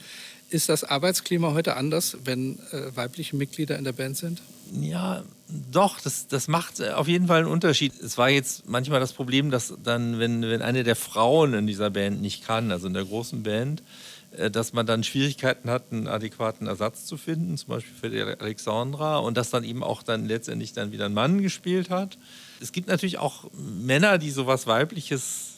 Ist 0.49 0.69
das 0.69 0.83
Arbeitsklima 0.83 1.53
heute 1.53 1.75
anders, 1.75 2.17
wenn 2.23 2.59
äh, 2.71 2.95
weibliche 2.95 3.35
Mitglieder 3.35 3.77
in 3.77 3.83
der 3.83 3.91
Band 3.91 4.17
sind? 4.17 4.41
Ja, 4.71 5.23
doch, 5.71 5.99
das, 5.99 6.27
das 6.27 6.47
macht 6.47 6.79
äh, 6.79 6.89
auf 6.91 7.07
jeden 7.07 7.27
Fall 7.27 7.39
einen 7.39 7.47
Unterschied. 7.47 7.93
Es 7.99 8.17
war 8.17 8.29
jetzt 8.29 8.67
manchmal 8.67 8.99
das 8.99 9.13
Problem, 9.13 9.51
dass 9.51 9.73
dann, 9.83 10.19
wenn, 10.19 10.41
wenn 10.41 10.61
eine 10.61 10.83
der 10.83 10.95
Frauen 10.95 11.53
in 11.53 11.67
dieser 11.67 11.89
Band 11.89 12.21
nicht 12.21 12.45
kann, 12.45 12.71
also 12.71 12.87
in 12.87 12.93
der 12.93 13.05
großen 13.05 13.43
Band, 13.43 13.83
äh, 14.31 14.49
dass 14.49 14.73
man 14.73 14.85
dann 14.85 15.03
Schwierigkeiten 15.03 15.69
hat, 15.69 15.91
einen 15.91 16.07
adäquaten 16.07 16.67
Ersatz 16.67 17.05
zu 17.05 17.17
finden, 17.17 17.57
zum 17.57 17.69
Beispiel 17.69 17.93
für 17.99 18.09
die 18.09 18.21
Alexandra, 18.21 19.17
und 19.17 19.37
dass 19.37 19.49
dann 19.49 19.63
eben 19.63 19.83
auch 19.83 20.03
dann 20.03 20.25
letztendlich 20.25 20.73
dann 20.73 20.91
wieder 20.91 21.05
ein 21.05 21.13
Mann 21.13 21.41
gespielt 21.41 21.89
hat. 21.89 22.17
Es 22.59 22.71
gibt 22.71 22.87
natürlich 22.87 23.19
auch 23.19 23.49
Männer, 23.53 24.17
die 24.17 24.31
sowas 24.31 24.67
Weibliches 24.67 25.48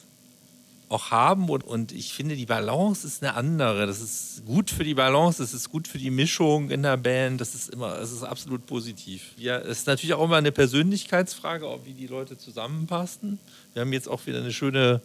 auch 0.92 1.10
haben. 1.10 1.48
Und, 1.48 1.64
und 1.64 1.92
ich 1.92 2.12
finde, 2.12 2.36
die 2.36 2.46
Balance 2.46 3.06
ist 3.06 3.22
eine 3.22 3.34
andere. 3.34 3.86
Das 3.86 4.00
ist 4.00 4.44
gut 4.44 4.70
für 4.70 4.84
die 4.84 4.94
Balance, 4.94 5.42
das 5.42 5.54
ist 5.54 5.70
gut 5.70 5.88
für 5.88 5.98
die 5.98 6.10
Mischung 6.10 6.70
in 6.70 6.82
der 6.82 6.96
Band. 6.96 7.40
Das 7.40 7.54
ist 7.54 7.70
immer, 7.70 7.96
das 7.96 8.12
ist 8.12 8.22
absolut 8.22 8.66
positiv. 8.66 9.32
Ja, 9.36 9.58
es 9.58 9.80
ist 9.80 9.86
natürlich 9.86 10.14
auch 10.14 10.24
immer 10.24 10.36
eine 10.36 10.52
Persönlichkeitsfrage, 10.52 11.68
ob 11.68 11.86
wie 11.86 11.94
die 11.94 12.06
Leute 12.06 12.36
zusammenpassen. 12.38 13.38
Wir 13.72 13.82
haben 13.82 13.92
jetzt 13.92 14.08
auch 14.08 14.26
wieder 14.26 14.38
eine 14.38 14.52
schöne 14.52 15.00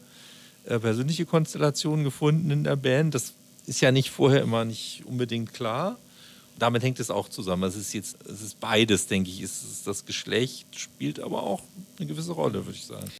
äh, 0.65 0.80
persönliche 0.80 1.26
Konstellation 1.26 2.04
gefunden 2.04 2.52
in 2.52 2.63
der 2.63 2.76
Band. 2.76 3.15
Das 3.15 3.34
ist 3.65 3.82
ja 3.82 3.91
nicht 3.91 4.12
vorher 4.12 4.41
immer 4.41 4.65
nicht 4.65 5.04
unbedingt 5.06 5.54
klar. 5.54 5.97
Damit 6.60 6.82
hängt 6.82 7.00
es 7.00 7.12
auch 7.12 7.30
zusammen. 7.30 7.63
Es 7.63 7.76
ist 7.76 7.93
jetzt, 7.93 8.17
es 8.26 8.41
ist 8.41 8.60
beides, 8.60 9.08
denke 9.08 9.30
ich. 9.30 9.41
Es 9.41 9.63
ist 9.63 9.86
das 9.86 10.06
Geschlecht 10.06 10.67
spielt 10.78 11.19
aber 11.19 11.43
auch 11.43 11.62
eine 11.97 12.08
gewisse 12.08 12.32
Rolle, 12.32 12.65
würde 12.65 12.78
ich 12.78 12.86
sagen. 12.86 13.12